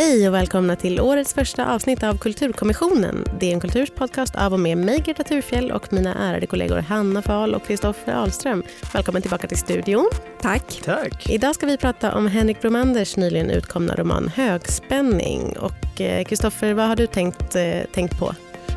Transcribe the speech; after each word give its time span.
Hej 0.00 0.28
och 0.28 0.34
välkomna 0.34 0.76
till 0.76 1.00
årets 1.00 1.34
första 1.34 1.74
avsnitt 1.74 2.02
av 2.02 2.18
Kulturkommissionen. 2.18 3.24
Det 3.40 3.46
är 3.46 3.52
en 3.52 3.60
kulturspodcast 3.60 4.36
av 4.36 4.52
och 4.52 4.60
med 4.60 4.78
mig 4.78 4.98
Greta 4.98 5.24
Thurfjell 5.24 5.70
och 5.72 5.92
mina 5.92 6.14
ärade 6.14 6.46
kollegor 6.46 6.78
Hanna 6.78 7.22
Fahl 7.22 7.54
och 7.54 7.66
Kristoffer 7.66 8.12
Ahlström. 8.12 8.62
Välkommen 8.92 9.22
tillbaka 9.22 9.48
till 9.48 9.58
studion. 9.58 10.10
Tack. 10.40 10.80
Tack. 10.84 11.30
Idag 11.30 11.54
ska 11.54 11.66
vi 11.66 11.76
prata 11.76 12.14
om 12.14 12.26
Henrik 12.26 12.60
Bromanders 12.60 13.16
nyligen 13.16 13.50
utkomna 13.50 13.94
roman 13.94 14.28
Högspänning. 14.28 15.56
Och 15.58 16.00
eh, 16.00 16.24
Kristoffer, 16.24 16.74
vad 16.74 16.88
har 16.88 16.96
du 16.96 17.06
tänkt, 17.06 17.56
eh, 17.56 17.80
tänkt 17.94 18.18
på? 18.18 18.34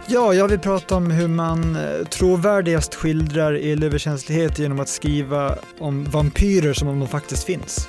Ja, 0.08 0.34
jag 0.34 0.48
vill 0.48 0.60
prata 0.60 0.96
om 0.96 1.12
hur 1.12 1.28
man 1.28 1.76
eh, 1.76 2.08
trovärdigast 2.08 2.96
skildrar 2.96 3.54
elöverkänslighet 3.54 4.60
genom 4.60 4.80
att 4.80 4.90
skriva 4.90 5.58
om 5.80 6.04
vampyrer 6.04 6.74
som 6.74 6.88
om 6.88 7.00
de 7.00 7.08
faktiskt 7.08 7.44
finns. 7.44 7.88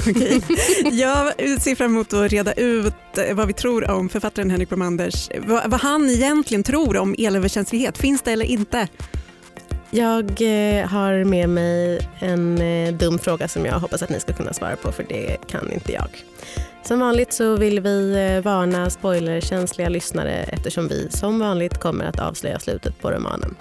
Okej. 0.10 0.42
Jag 0.90 1.32
ser 1.60 1.74
fram 1.74 1.90
emot 1.90 2.12
att 2.12 2.32
reda 2.32 2.52
ut 2.52 2.94
eh, 3.28 3.34
vad 3.34 3.46
vi 3.46 3.52
tror 3.52 3.90
om 3.90 4.08
författaren 4.08 4.50
Henrik 4.50 4.68
Bromanders, 4.68 5.30
vad, 5.46 5.70
vad 5.70 5.80
han 5.80 6.10
egentligen 6.10 6.62
tror 6.62 6.96
om 6.96 7.14
elöverkänslighet. 7.18 7.98
Finns 7.98 8.22
det 8.22 8.32
eller 8.32 8.44
inte? 8.44 8.88
Jag 9.90 10.24
eh, 10.24 10.86
har 10.86 11.24
med 11.24 11.48
mig 11.48 12.08
en 12.18 12.58
eh, 12.60 12.94
dum 12.94 13.18
fråga 13.18 13.48
som 13.48 13.66
jag 13.66 13.78
hoppas 13.78 14.02
att 14.02 14.10
ni 14.10 14.20
ska 14.20 14.32
kunna 14.32 14.52
svara 14.52 14.76
på 14.76 14.92
för 14.92 15.04
det 15.08 15.36
kan 15.48 15.72
inte 15.72 15.92
jag. 15.92 16.08
Som 16.84 17.00
vanligt 17.00 17.32
så 17.32 17.56
vill 17.56 17.80
vi 17.80 18.12
eh, 18.12 18.44
varna 18.44 18.90
spoilerkänsliga 18.90 19.88
lyssnare 19.88 20.32
eftersom 20.32 20.88
vi 20.88 21.08
som 21.10 21.38
vanligt 21.38 21.78
kommer 21.78 22.04
att 22.04 22.20
avslöja 22.20 22.58
slutet 22.58 22.98
på 22.98 23.10
romanen. 23.10 23.54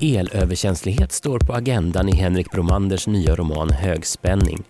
Elöverkänslighet 0.00 1.12
står 1.12 1.38
på 1.38 1.52
agendan 1.52 2.08
i 2.08 2.16
Henrik 2.16 2.50
Bromanders 2.50 3.06
nya 3.06 3.36
roman 3.36 3.70
Högspänning. 3.70 4.62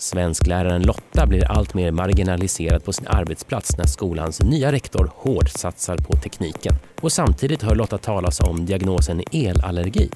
Svenskläraren 0.00 0.82
Lotta 0.82 1.26
blir 1.26 1.50
allt 1.50 1.74
mer 1.74 1.90
marginaliserad 1.90 2.84
på 2.84 2.92
sin 2.92 3.06
arbetsplats 3.06 3.76
när 3.78 3.84
skolans 3.84 4.42
nya 4.42 4.72
rektor 4.72 5.12
hårt 5.14 5.48
satsar 5.48 5.96
på 5.96 6.12
tekniken. 6.12 6.74
Och 7.00 7.12
samtidigt 7.12 7.62
hör 7.62 7.74
Lotta 7.74 7.98
talas 7.98 8.40
om 8.40 8.66
diagnosen 8.66 9.22
elallergi. 9.32 10.10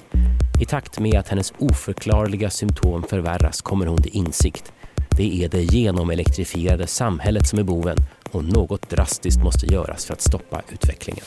I 0.61 0.65
takt 0.65 0.99
med 0.99 1.15
att 1.15 1.27
hennes 1.27 1.53
oförklarliga 1.59 2.49
symptom 2.49 3.03
förvärras 3.03 3.61
kommer 3.61 3.85
hon 3.85 4.01
till 4.01 4.15
insikt. 4.15 4.73
Det 5.17 5.43
är 5.43 5.49
det 5.49 5.63
genomelektrifierade 5.63 6.87
samhället 6.87 7.47
som 7.47 7.59
är 7.59 7.63
boven 7.63 7.97
och 8.31 8.43
något 8.43 8.89
drastiskt 8.89 9.43
måste 9.43 9.65
göras 9.65 10.05
för 10.05 10.13
att 10.13 10.21
stoppa 10.21 10.61
utvecklingen. 10.69 11.25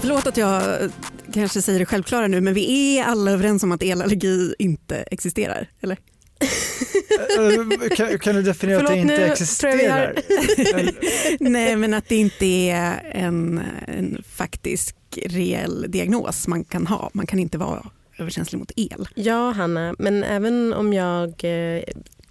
Förlåt 0.00 0.26
att 0.26 0.36
jag 0.36 0.62
kanske 1.40 1.62
säger 1.62 1.78
det 1.78 1.86
självklara 1.86 2.26
nu, 2.26 2.40
men 2.40 2.54
vi 2.54 2.98
är 2.98 3.04
alla 3.04 3.30
överens 3.30 3.62
om 3.62 3.72
att 3.72 3.82
elallergi 3.82 4.54
inte 4.58 4.96
existerar, 4.96 5.70
eller? 5.80 5.98
Eh, 7.38 7.88
kan, 7.96 8.18
kan 8.18 8.34
du 8.34 8.42
definiera 8.42 8.78
att 8.78 8.86
det 8.86 8.92
Förlåt, 8.92 9.10
inte 9.10 9.26
existerar? 9.26 10.14
Nej, 11.50 11.76
men 11.76 11.94
att 11.94 12.08
det 12.08 12.16
inte 12.16 12.46
är 12.46 13.10
en, 13.12 13.60
en 13.86 14.22
faktisk 14.28 14.96
reell 15.24 15.84
diagnos 15.88 16.48
man 16.48 16.64
kan 16.64 16.86
ha. 16.86 17.10
Man 17.12 17.26
kan 17.26 17.38
inte 17.38 17.58
vara 17.58 17.86
överkänslig 18.18 18.58
mot 18.58 18.72
el. 18.76 19.08
Ja, 19.14 19.50
Hanna, 19.50 19.94
men 19.98 20.24
även 20.24 20.72
om 20.72 20.92
jag 20.92 21.44
eh, 21.44 21.82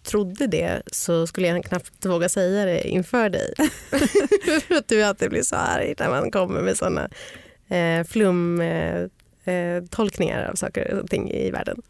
trodde 0.03 0.47
det 0.47 0.81
så 0.87 1.27
skulle 1.27 1.47
jag 1.47 1.65
knappt 1.65 2.05
våga 2.05 2.29
säga 2.29 2.65
det 2.65 2.87
inför 2.87 3.29
dig. 3.29 3.53
För 4.67 4.75
att 4.75 4.87
du 4.87 5.03
alltid 5.03 5.29
blir 5.29 5.43
så 5.43 5.55
arg 5.55 5.93
när 5.99 6.09
man 6.09 6.31
kommer 6.31 6.61
med 6.61 6.77
såna 6.77 7.09
eh, 7.69 8.03
flum 8.07 8.61
eh, 8.61 9.01
eh, 9.53 9.83
tolkningar 9.89 10.49
av 10.51 10.55
saker 10.55 10.93
och 11.03 11.09
ting 11.09 11.31
i 11.31 11.51
världen. 11.51 11.81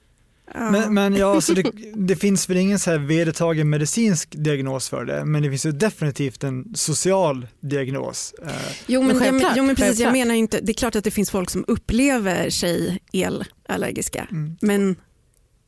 Men, 0.53 0.93
men 0.93 1.15
ja, 1.15 1.35
alltså 1.35 1.53
det, 1.53 1.71
det 1.95 2.15
finns 2.15 2.49
väl 2.49 2.57
ingen 2.57 2.79
så 2.79 2.91
här 2.91 2.97
vedertagen 2.97 3.69
medicinsk 3.69 4.29
diagnos 4.31 4.89
för 4.89 5.05
det, 5.05 5.25
men 5.25 5.43
det 5.43 5.49
finns 5.49 5.65
ju 5.65 5.71
definitivt 5.71 6.43
en 6.43 6.75
social 6.75 7.47
diagnos. 7.59 8.33
Eh, 8.43 8.51
Jo 8.87 9.01
men, 9.01 9.07
Men 9.07 9.17
ja, 9.17 9.31
men, 9.31 9.31
självklart, 9.31 9.57
jo, 9.57 9.63
men 9.63 9.75
precis, 9.75 9.99
jag 9.99 10.11
menar 10.11 10.35
inte, 10.35 10.59
det 10.61 10.71
är 10.71 10.73
klart 10.73 10.95
att 10.95 11.03
det 11.03 11.11
finns 11.11 11.31
folk 11.31 11.49
som 11.49 11.65
upplever 11.67 12.49
sig 12.49 12.99
elallergiska, 13.13 14.27
Mm. 14.31 14.55
men 14.61 14.95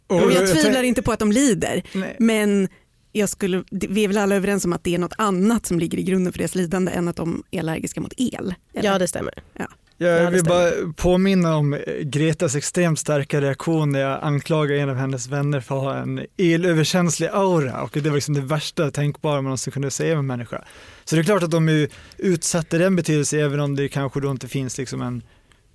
och 0.07 0.23
och 0.23 0.31
jag 0.31 0.41
jag 0.43 0.61
tvivlar 0.61 0.83
inte 0.83 1.01
på 1.01 1.11
att 1.11 1.19
de 1.19 1.31
lider, 1.31 1.83
Nej. 1.93 2.15
men 2.19 2.67
jag 3.11 3.29
skulle, 3.29 3.63
vi 3.71 4.03
är 4.03 4.07
väl 4.07 4.17
alla 4.17 4.35
överens 4.35 4.65
om 4.65 4.73
att 4.73 4.83
det 4.83 4.95
är 4.95 4.99
något 4.99 5.13
annat 5.17 5.65
som 5.65 5.79
ligger 5.79 5.97
i 5.97 6.03
grunden 6.03 6.33
för 6.33 6.37
deras 6.39 6.55
lidande 6.55 6.91
än 6.91 7.07
att 7.07 7.15
de 7.15 7.43
är 7.51 7.59
allergiska 7.59 8.01
mot 8.01 8.13
el? 8.17 8.55
eller? 8.73 8.89
Ja, 8.91 8.99
det 8.99 9.07
stämmer. 9.07 9.33
Ja, 9.53 9.67
Jag 9.97 10.31
vill 10.31 10.43
bara 10.43 10.71
påminna 10.95 11.55
om 11.55 11.73
eh, 11.73 11.79
Gretas 12.01 12.55
extremt 12.55 12.99
starka 12.99 13.41
reaktion 13.41 13.91
när 13.91 13.99
jag 13.99 14.19
anklagar 14.23 14.75
en 14.75 14.89
av 14.89 14.95
hennes 14.95 15.27
vänner 15.27 15.59
för 15.59 15.77
att 15.77 15.83
ha 15.83 15.95
en 15.95 16.25
elöverkänslig 16.37 17.27
aura 17.27 17.81
och 17.81 17.91
det 17.93 18.09
var 18.09 18.15
liksom 18.15 18.33
det 18.33 18.41
värsta 18.41 18.91
tänkbara 18.91 19.35
man 19.35 19.43
någonsin 19.43 19.73
kunde 19.73 19.91
säga 19.91 20.13
om 20.13 20.19
en 20.19 20.25
människa. 20.25 20.63
Så 21.05 21.15
det 21.15 21.21
är 21.21 21.23
klart 21.23 21.43
att 21.43 21.51
de 21.51 21.69
är 21.69 21.89
utsatta 22.17 22.75
i 22.75 22.79
den 22.79 22.95
betydelsen 22.95 23.39
även 23.39 23.59
om 23.59 23.75
det 23.75 23.89
kanske 23.89 24.19
då 24.19 24.31
inte 24.31 24.47
finns 24.47 24.77
liksom 24.77 25.01
en 25.01 25.23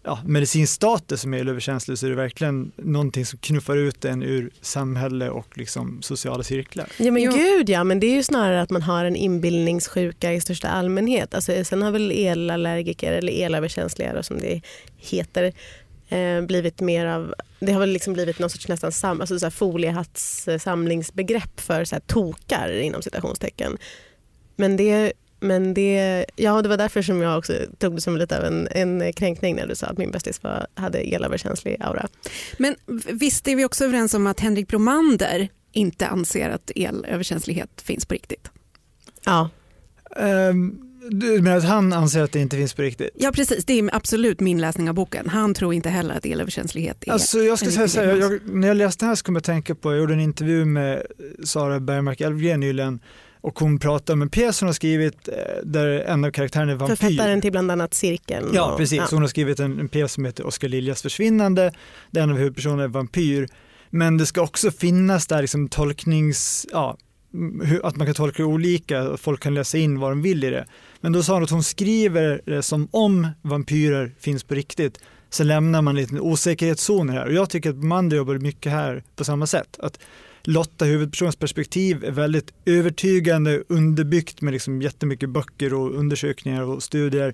ja, 0.05 0.19
medicinsk 0.27 0.73
status 0.73 1.21
som 1.21 1.35
är 1.35 1.39
elöverkänslig 1.39 1.99
så 1.99 2.07
är 2.07 2.11
det 2.11 2.17
verkligen 2.17 2.73
någonting 2.77 3.27
som 3.27 3.39
knuffar 3.39 3.77
ut 3.77 4.05
en 4.05 4.23
ur 4.23 4.51
samhälle 4.61 5.31
och 5.31 5.59
liksom 5.59 6.03
sociala 6.03 6.43
cirklar. 6.43 6.87
Ja 6.97 7.13
men 7.13 7.23
Jo. 7.23 7.33
gud 7.33 7.69
ja, 7.69 7.85
men 7.85 8.01
det 8.01 8.07
är 8.07 8.15
ju 8.15 8.23
snarare 8.23 8.63
att 8.63 8.71
man 8.71 8.83
har 8.83 9.05
en 9.05 9.17
inbildningssjuka 9.17 10.33
i 10.33 10.41
största 10.41 10.69
allmänhet. 10.69 11.35
Alltså, 11.35 11.65
sen 11.65 11.83
har 11.83 11.91
väl 11.91 12.11
elallergiker 12.11 13.13
eller 13.13 13.33
elöverkänsliga 13.33 14.23
som 14.23 14.39
det 14.39 14.61
heter 14.97 15.53
eh, 16.09 16.43
blivit 16.43 16.81
mer 16.81 17.07
av, 17.07 17.35
det 17.61 17.73
har 17.73 17.81
väl 17.81 17.91
liksom 17.91 18.13
blivit 18.13 18.39
någon 18.39 18.51
sorts 18.51 18.69
nästan 18.69 18.93
sam, 18.93 19.21
alltså 19.21 19.39
så 19.39 19.47
här 19.47 19.51
foliehatts 19.51 20.49
eh, 20.49 20.59
samlingsbegrepp 20.59 21.61
för 21.61 21.85
så 21.85 21.95
här 21.95 22.01
tokar 22.01 22.81
inom 22.81 23.03
citationstecken. 23.03 23.79
Men 24.57 24.77
det, 24.77 25.13
men 25.43 25.75
det, 25.75 26.25
ja 26.37 26.63
det 26.63 26.69
var 26.69 26.77
därför 26.77 27.03
som 27.03 27.21
jag 27.21 27.39
också 27.39 27.53
tog 27.79 27.95
det 27.95 28.01
som 28.01 28.17
lite 28.17 28.39
av 28.39 28.45
en, 28.45 28.69
en 28.71 29.13
kränkning 29.13 29.57
när 29.57 29.67
du 29.67 29.75
sa 29.75 29.87
att 29.87 29.99
min 29.99 30.11
bästis 30.11 30.43
var, 30.43 30.67
hade 30.75 30.99
elöverkänslig 30.99 31.77
aura. 31.81 32.09
Men 32.59 32.75
visst 33.13 33.49
är 33.49 33.57
vi 33.57 33.65
också 33.65 33.85
överens 33.85 34.15
om 34.15 34.27
att 34.27 34.41
Henrik 34.41 34.69
Bromander 34.69 35.49
inte 35.73 36.07
anser 36.07 36.51
att 36.51 36.71
elöverkänslighet 36.77 37.81
finns 37.81 38.07
på 38.07 38.15
riktigt? 38.15 38.49
Ja, 39.25 39.51
Um, 40.17 40.89
du 41.11 41.41
menar 41.41 41.57
att 41.57 41.65
han 41.65 41.93
anser 41.93 42.23
att 42.23 42.33
det 42.33 42.41
inte 42.41 42.57
finns 42.57 42.75
på 42.75 42.83
riktigt? 42.83 43.11
Ja 43.15 43.33
precis, 43.33 43.65
det 43.65 43.79
är 43.79 43.95
absolut 43.97 44.41
min 44.41 44.61
läsning 44.61 44.89
av 44.89 44.95
boken. 44.95 45.29
Han 45.29 45.55
tror 45.55 45.75
inte 45.75 45.89
heller 45.89 46.15
att 46.15 46.27
elöverkänslighet 46.27 47.05
är 47.07 47.13
Alltså 47.13 47.39
jag 47.39 47.59
ska 47.59 47.71
säga 47.71 47.89
så 47.89 48.01
här, 48.01 48.17
jag, 48.17 48.41
när 48.49 48.69
jag 48.69 48.77
läste 48.77 49.05
den 49.05 49.09
här 49.09 49.17
så 49.17 49.25
kom 49.25 49.35
jag 49.35 49.41
att 49.41 49.45
tänka 49.45 49.75
på, 49.75 49.93
jag 49.93 49.99
gjorde 49.99 50.13
en 50.13 50.21
intervju 50.21 50.65
med 50.65 51.03
Sara 51.45 51.81
Bergmark 51.81 52.21
Elfgren 52.21 52.61
nyligen 52.61 53.01
och 53.43 53.59
hon 53.59 53.79
pratade 53.79 54.13
om 54.13 54.23
en 54.23 54.29
pjäs 54.29 54.61
hon 54.61 54.69
har 54.69 54.75
skrivit 54.75 55.29
eh, 55.29 55.35
där 55.65 55.87
en 55.87 56.25
av 56.25 56.31
karaktärerna 56.31 56.73
är 56.73 56.77
vampyr. 56.77 56.97
författaren 56.97 57.41
till 57.41 57.53
bland 57.53 57.71
annat 57.71 57.95
Cirkeln. 57.95 58.51
Ja 58.55 58.73
och- 58.73 58.79
precis, 58.79 58.99
ja. 58.99 59.07
hon 59.11 59.21
har 59.21 59.29
skrivit 59.29 59.61
en, 59.61 59.81
en 59.81 59.89
pjäs 59.89 60.13
som 60.13 60.25
heter 60.25 60.47
Oskar 60.47 60.69
Liljas 60.69 61.03
försvinnande 61.03 61.73
där 62.11 62.23
en 62.23 62.31
av 62.31 62.37
huvudpersonerna 62.37 62.83
är 62.83 62.89
vampyr. 62.89 63.49
Men 63.91 64.19
det 64.19 64.27
ska 64.27 64.43
också 64.43 64.71
finnas 64.71 65.27
där 65.27 65.41
liksom 65.41 65.69
tolknings, 65.69 66.67
ja, 66.73 66.97
mm, 67.35 67.81
att 67.83 67.97
man 67.97 68.07
kan 68.07 68.15
tolka 68.15 68.43
det 68.43 68.49
olika, 68.49 69.01
att 69.01 69.21
folk 69.21 69.43
kan 69.43 69.55
läsa 69.55 69.79
in 69.79 70.01
vad 70.01 70.11
de 70.11 70.23
vill 70.23 70.45
i 70.45 70.51
det. 70.51 70.67
Men 71.01 71.13
då 71.13 71.23
sa 71.23 71.35
hon 71.35 71.43
att 71.43 71.51
hon 71.51 71.63
skriver 71.63 72.43
det 72.47 72.63
som 72.63 72.89
om 72.91 73.29
vampyrer 73.43 74.15
finns 74.21 74.45
på 74.45 74.55
riktigt. 74.55 74.99
Så 75.31 75.45
lämnar 75.45 75.83
man 75.83 75.95
lite 75.95 76.21
osäkerhetszoner 76.21 77.15
här 77.15 77.27
och 77.27 77.33
jag 77.33 77.51
tycker 77.51 77.71
att 77.71 77.77
Mander 77.85 78.17
jobbar 78.17 78.35
mycket 78.35 78.73
här 78.73 79.03
på 79.17 79.25
samma 79.25 79.47
sätt. 79.47 79.79
Att 79.79 79.99
Lotta, 80.45 80.85
huvudpersonens 80.85 81.37
perspektiv, 81.37 82.05
är 82.05 82.11
väldigt 82.11 82.53
övertygande, 82.65 83.63
underbyggt 83.69 84.41
med 84.41 84.53
liksom 84.53 84.83
jättemycket 84.83 85.31
böcker 85.31 85.75
och 85.75 85.95
undersökningar 85.95 86.63
och 86.63 86.83
studier. 86.83 87.33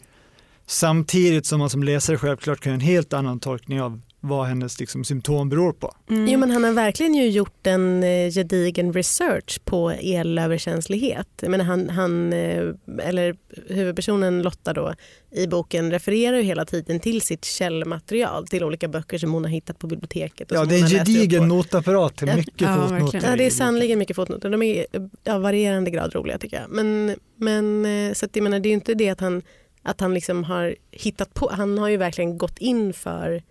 Samtidigt 0.67 1.47
som 1.47 1.59
man 1.59 1.71
som 1.71 1.83
läsare 1.83 2.19
självklart 2.19 2.61
kan 2.61 2.71
göra 2.71 2.81
en 2.81 2.87
helt 2.87 3.13
annan 3.13 3.41
tolkning 3.41 3.83
av 3.83 4.01
vad 4.21 4.47
hennes 4.47 4.81
liksom, 4.81 5.05
symptom 5.05 5.49
beror 5.49 5.73
på. 5.73 5.95
Mm. 6.11 6.29
Jo 6.29 6.39
men 6.39 6.51
han 6.51 6.65
har 6.65 6.73
verkligen 6.73 7.15
ju 7.15 7.29
gjort 7.29 7.67
en 7.67 8.03
eh, 8.03 8.31
gedigen 8.31 8.93
research 8.93 9.61
på 9.65 9.91
elöverkänslighet. 9.91 11.29
Jag 11.41 11.51
menar, 11.51 11.65
han, 11.65 11.91
han, 11.91 12.33
eh, 12.33 12.65
eller 13.03 13.37
huvudpersonen 13.69 14.43
Lotta 14.43 14.73
då, 14.73 14.95
i 15.31 15.47
boken 15.47 15.91
refererar 15.91 16.37
ju 16.37 16.43
hela 16.43 16.65
tiden 16.65 17.01
till 17.01 17.21
sitt 17.21 17.45
källmaterial, 17.45 18.47
till 18.47 18.65
olika 18.65 18.89
böcker 18.89 19.19
som 19.19 19.33
hon 19.33 19.45
har 19.45 19.51
hittat 19.51 19.79
på 19.79 19.87
biblioteket. 19.87 20.51
Och 20.51 20.57
Ja, 20.57 20.65
det 20.65 20.77
är 20.77 20.83
en 20.83 20.89
gedigen 20.89 21.49
notapparat 21.49 22.17
till 22.17 22.29
Ja, 22.29 22.37
mycket 22.37 22.61
ja, 22.61 22.75
fotnoter. 22.75 23.03
verkligen. 23.03 23.31
Ja, 23.31 23.37
det 23.37 23.45
är 23.45 23.49
i 23.49 23.51
sannoliken 23.51 23.99
mycket 23.99 24.17
fotnoter. 24.17 24.51
De 24.51 24.63
är 24.63 24.87
av 25.29 25.43
varierande 25.43 25.91
grad 25.91 26.15
roliga 26.15 26.39
tycker 26.39 26.61
jag. 26.61 26.71
Men, 26.71 27.17
men 27.37 27.85
eh, 27.85 28.13
så 28.13 28.25
att 28.27 28.37
jag 28.37 28.43
menar, 28.43 28.61
det 28.61 28.67
är 28.67 28.71
ju 28.71 28.75
inte 28.75 28.95
det 28.95 29.09
att 29.09 29.21
han, 29.21 29.43
att 29.83 30.01
han 30.01 30.15
liksom 30.15 30.45
har 30.45 30.75
hittat 30.91 31.35
på, 31.35 31.51
han 31.53 31.79
har 31.79 31.89
ju 31.89 31.97
verkligen 31.97 32.39
gått 32.39 32.59
in 32.59 32.93
för, 32.93 33.43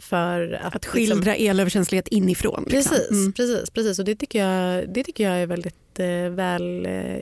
för 0.00 0.52
att, 0.62 0.74
Att 0.74 0.74
liksom- 0.74 0.92
skildra 0.92 1.36
elöverkänslighet 1.36 2.08
inifrån. 2.08 2.64
liksom. 2.68 2.90
Precis, 2.96 3.10
Mm. 3.10 3.32
precis, 3.32 3.70
precis. 3.70 3.98
Och 3.98 4.04
det 4.04 4.14
tycker 4.16 4.46
jag, 4.46 4.88
det 4.94 5.04
tycker 5.04 5.24
jag 5.24 5.42
är 5.42 5.46
väldigt 5.46 5.98
eh, 5.98 6.28
väl 6.30 6.86
eh, 6.86 7.18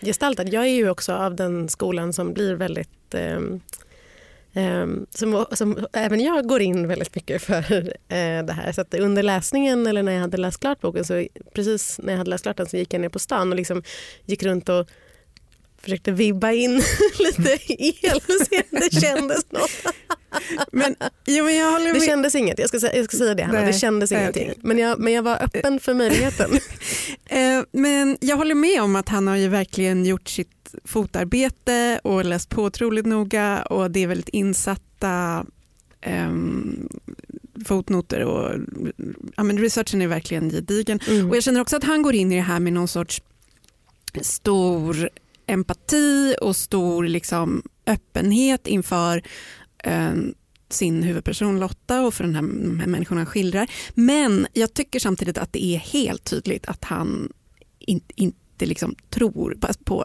gestaltad. 0.00 0.48
Jag 0.48 0.62
är 0.64 0.68
ju 0.74 0.90
också 0.90 1.12
av 1.12 1.36
den 1.36 1.68
skolan 1.68 2.12
som 2.12 2.32
blir 2.32 2.54
väldigt 2.54 3.14
eh, 3.14 3.40
som, 5.10 5.46
som, 5.52 5.86
även 5.92 6.20
jag 6.20 6.48
går 6.48 6.60
in 6.62 6.88
väldigt 6.88 7.14
mycket 7.14 7.42
för 7.42 7.72
uh, 7.72 7.88
det 8.46 8.52
här. 8.52 8.72
Så 8.72 8.84
under 8.98 9.22
läsningen 9.22 9.86
eller 9.86 10.02
när 10.02 10.12
jag 10.12 10.20
hade 10.20 10.36
läst 10.36 10.60
klart 10.60 10.80
boken, 10.80 11.04
så 11.04 11.26
precis 11.54 12.00
när 12.02 12.12
jag 12.12 12.18
hade 12.18 12.30
läst 12.30 12.42
klart 12.42 12.56
den 12.56 12.66
så 12.68 12.76
gick 12.76 12.94
jag 12.94 13.00
ner 13.00 13.08
på 13.08 13.18
stan 13.18 13.50
och 13.50 13.56
liksom 13.56 13.82
gick 14.24 14.42
runt 14.42 14.68
och 14.68 14.88
försökte 15.82 16.12
vibba 16.12 16.52
in 16.52 16.82
lite 17.18 17.58
el 17.68 18.20
det 18.70 19.00
kändes 19.00 19.50
något. 19.50 19.94
Men, 20.72 20.96
jo, 21.26 21.44
men 21.44 21.56
jag 21.56 21.72
håller 21.72 21.84
med. 21.84 21.94
Det 21.94 22.06
kändes 22.06 22.34
inget, 22.34 22.58
jag 22.58 22.68
ska, 22.68 22.80
säga, 22.80 22.96
jag 22.96 23.04
ska 23.04 23.16
säga 23.16 23.34
det 23.34 23.42
Hanna, 23.42 23.62
det 23.62 23.72
kändes 23.72 24.10
Nej, 24.10 24.20
ingenting. 24.20 24.52
Men, 24.62 24.78
jag, 24.78 24.98
men 24.98 25.12
jag 25.12 25.22
var 25.22 25.42
öppen 25.42 25.80
för 25.80 25.94
möjligheten. 25.94 26.50
Eh, 27.24 27.62
men 27.72 28.18
jag 28.20 28.36
håller 28.36 28.54
med 28.54 28.82
om 28.82 28.96
att 28.96 29.08
han 29.08 29.26
har 29.26 29.36
ju 29.36 29.48
verkligen 29.48 30.06
gjort 30.06 30.28
sitt 30.28 30.74
fotarbete 30.84 32.00
och 32.04 32.24
läst 32.24 32.48
på 32.48 32.62
otroligt 32.62 33.06
noga 33.06 33.62
och 33.62 33.90
det 33.90 34.02
är 34.02 34.06
väldigt 34.06 34.28
insatta 34.28 35.46
um, 36.06 36.88
fotnoter 37.64 38.24
och 38.24 38.54
ja, 39.36 39.42
men 39.42 39.58
researchen 39.58 40.02
är 40.02 40.06
verkligen 40.06 40.50
gedigen. 40.50 41.00
Mm. 41.08 41.30
Och 41.30 41.36
jag 41.36 41.42
känner 41.42 41.60
också 41.60 41.76
att 41.76 41.84
han 41.84 42.02
går 42.02 42.14
in 42.14 42.32
i 42.32 42.36
det 42.36 42.42
här 42.42 42.60
med 42.60 42.72
någon 42.72 42.88
sorts 42.88 43.22
stor 44.22 45.10
empati 45.46 46.34
och 46.40 46.56
stor 46.56 47.04
liksom, 47.04 47.62
öppenhet 47.86 48.66
inför 48.66 49.22
eh, 49.84 50.12
sin 50.72 51.02
huvudperson 51.02 51.60
Lotta 51.60 52.02
och 52.02 52.14
för 52.14 52.24
den 52.24 52.34
här, 52.34 52.42
de 52.42 52.80
här 52.80 52.86
människorna 52.86 53.20
han 53.20 53.26
skildrar. 53.26 53.70
Men 53.94 54.46
jag 54.52 54.74
tycker 54.74 54.98
samtidigt 54.98 55.38
att 55.38 55.52
det 55.52 55.64
är 55.64 55.78
helt 55.78 56.24
tydligt 56.24 56.66
att 56.66 56.84
han 56.84 57.32
in, 57.78 58.00
inte 58.16 58.66
liksom 58.66 58.94
tror 59.10 59.54
på, 59.60 59.68
på 59.84 60.04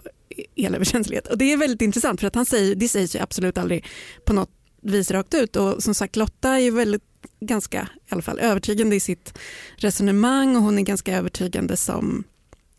elöverkänslighet. 0.55 1.27
Och 1.27 1.37
det 1.37 1.53
är 1.53 1.57
väldigt 1.57 1.81
intressant 1.81 2.19
för 2.19 2.27
att 2.27 2.35
han 2.35 2.45
säger, 2.45 2.75
det 2.75 2.87
sägs 2.87 3.15
ju 3.15 3.19
absolut 3.19 3.57
aldrig 3.57 3.85
på 4.25 4.33
något 4.33 4.51
vis 4.81 5.11
rakt 5.11 5.33
ut. 5.33 5.55
Och 5.55 5.83
som 5.83 5.93
sagt 5.93 6.15
Lotta 6.15 6.59
är 6.59 6.71
väldigt 6.71 7.03
ganska 7.39 7.89
i 8.05 8.13
alla 8.13 8.21
fall 8.21 8.39
övertygande 8.39 8.95
i 8.95 8.99
sitt 8.99 9.37
resonemang 9.75 10.55
och 10.55 10.61
hon 10.61 10.77
är 10.77 10.81
ganska 10.81 11.17
övertygande 11.17 11.77
som 11.77 12.23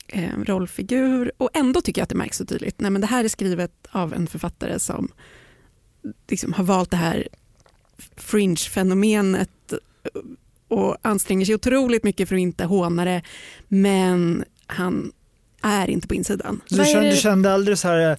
eh, 0.09 0.39
rollfigur 0.39 1.33
och 1.37 1.51
ändå 1.55 1.81
tycker 1.81 2.01
jag 2.01 2.03
att 2.03 2.09
det 2.09 2.17
märks 2.17 2.37
så 2.37 2.47
tydligt. 2.47 2.81
Nej, 2.81 2.91
men 2.91 3.01
det 3.01 3.07
här 3.07 3.25
är 3.25 3.29
skrivet 3.29 3.87
av 3.91 4.15
en 4.15 4.27
författare 4.27 4.79
som 4.79 5.09
liksom 6.29 6.53
har 6.53 6.65
valt 6.65 6.91
det 6.91 6.97
här 6.97 7.29
fringe-fenomenet 8.17 9.51
och 10.69 10.97
anstränger 11.03 11.47
sig 11.47 11.55
otroligt 11.55 12.05
mycket 12.05 12.29
för 12.29 12.37
att 12.37 12.41
inte 12.41 12.65
håna 12.65 13.05
det 13.05 13.23
men 13.69 14.45
han 14.67 15.13
är 15.63 15.91
inte 15.91 16.09
på 16.09 16.15
insidan. 16.15 16.61
Du 16.69 16.85
kände, 16.85 17.11
du 17.11 17.17
kände 17.17 17.53
aldrig 17.53 17.79
så 17.79 17.89
här, 17.89 18.17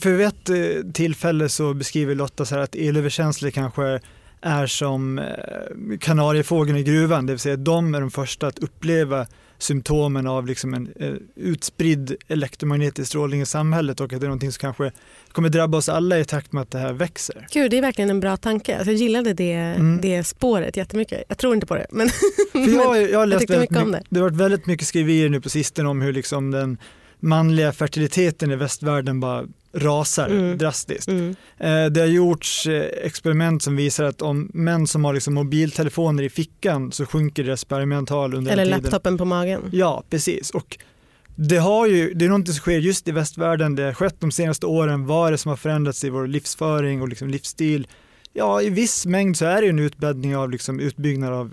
för 0.00 0.10
vid 0.10 0.26
ett 0.26 0.50
eh, 0.50 0.92
tillfälle 0.92 1.48
så 1.48 1.74
beskriver 1.74 2.14
Lotta 2.14 2.44
så 2.44 2.58
att 2.58 2.74
elöverkänslig 2.74 3.54
kanske 3.54 4.00
är 4.40 4.66
som 4.66 5.18
eh, 5.18 5.98
kanariefågeln 6.00 6.78
i 6.78 6.82
gruvan, 6.82 7.26
det 7.26 7.32
vill 7.32 7.40
säga 7.40 7.56
de 7.56 7.94
är 7.94 8.00
de 8.00 8.10
första 8.10 8.46
att 8.46 8.58
uppleva 8.58 9.26
symptomen 9.64 10.26
av 10.26 10.46
liksom 10.46 10.74
en 10.74 10.88
eh, 11.00 11.14
utspridd 11.36 12.16
elektromagnetisk 12.28 13.08
strålning 13.08 13.40
i 13.40 13.46
samhället 13.46 14.00
och 14.00 14.12
att 14.12 14.20
det 14.20 14.26
är 14.26 14.28
någonting 14.28 14.52
som 14.52 14.60
kanske 14.60 14.92
kommer 15.32 15.48
drabba 15.48 15.78
oss 15.78 15.88
alla 15.88 16.18
i 16.18 16.24
takt 16.24 16.52
med 16.52 16.62
att 16.62 16.70
det 16.70 16.78
här 16.78 16.92
växer. 16.92 17.46
Gud, 17.52 17.70
det 17.70 17.78
är 17.78 17.82
verkligen 17.82 18.10
en 18.10 18.20
bra 18.20 18.36
tanke. 18.36 18.76
Alltså, 18.76 18.90
jag 18.90 19.00
gillade 19.00 19.32
det, 19.32 19.52
mm. 19.52 20.00
det 20.02 20.24
spåret 20.24 20.76
jättemycket. 20.76 21.24
Jag 21.28 21.38
tror 21.38 21.54
inte 21.54 21.66
på 21.66 21.74
det, 21.74 21.86
men, 21.90 22.08
För 22.52 22.74
jag, 22.74 23.02
jag, 23.10 23.18
har 23.18 23.26
läst 23.26 23.50
jag 23.50 23.60
mycket 23.60 23.76
om 23.76 23.92
det. 23.92 24.02
Det 24.08 24.20
har 24.20 24.30
varit 24.30 24.40
väldigt 24.40 24.66
mycket 24.66 24.86
skriverier 24.86 25.28
nu 25.28 25.40
på 25.40 25.50
sistone 25.50 25.88
om 25.88 26.02
hur 26.02 26.12
liksom 26.12 26.50
den 26.50 26.78
manliga 27.20 27.72
fertiliteten 27.72 28.50
i 28.50 28.56
västvärlden 28.56 29.20
bara 29.20 29.46
rasar 29.74 30.28
mm. 30.28 30.58
drastiskt. 30.58 31.08
Mm. 31.08 31.36
Eh, 31.58 31.86
det 31.86 32.00
har 32.00 32.06
gjorts 32.06 32.66
eh, 32.66 33.06
experiment 33.06 33.62
som 33.62 33.76
visar 33.76 34.04
att 34.04 34.22
om 34.22 34.50
män 34.54 34.86
som 34.86 35.04
har 35.04 35.14
liksom 35.14 35.34
mobiltelefoner 35.34 36.22
i 36.22 36.28
fickan 36.28 36.92
så 36.92 37.06
sjunker 37.06 37.44
deras 37.44 37.60
spermiantal 37.60 38.34
under 38.34 38.52
Eller 38.52 38.64
laptopen 38.64 39.18
på 39.18 39.24
magen. 39.24 39.62
Ja, 39.72 40.04
precis. 40.10 40.50
Och 40.50 40.78
det, 41.36 41.56
har 41.56 41.86
ju, 41.86 42.14
det 42.14 42.24
är 42.24 42.28
något 42.28 42.46
som 42.46 42.54
sker 42.54 42.78
just 42.78 43.08
i 43.08 43.12
västvärlden, 43.12 43.74
det 43.74 43.82
har 43.82 43.92
skett 43.92 44.16
de 44.18 44.30
senaste 44.30 44.66
åren. 44.66 45.06
Vad 45.06 45.28
är 45.28 45.32
det 45.32 45.38
som 45.38 45.48
har 45.48 45.56
förändrats 45.56 46.04
i 46.04 46.10
vår 46.10 46.26
livsföring 46.26 47.02
och 47.02 47.08
liksom 47.08 47.28
livsstil? 47.28 47.86
Ja, 48.32 48.62
i 48.62 48.70
viss 48.70 49.06
mängd 49.06 49.36
så 49.36 49.44
är 49.44 49.62
det 49.62 49.68
en 49.68 49.78
utbäddning 49.78 50.36
av 50.36 50.50
liksom 50.50 50.80
utbyggnad 50.80 51.32
av 51.32 51.50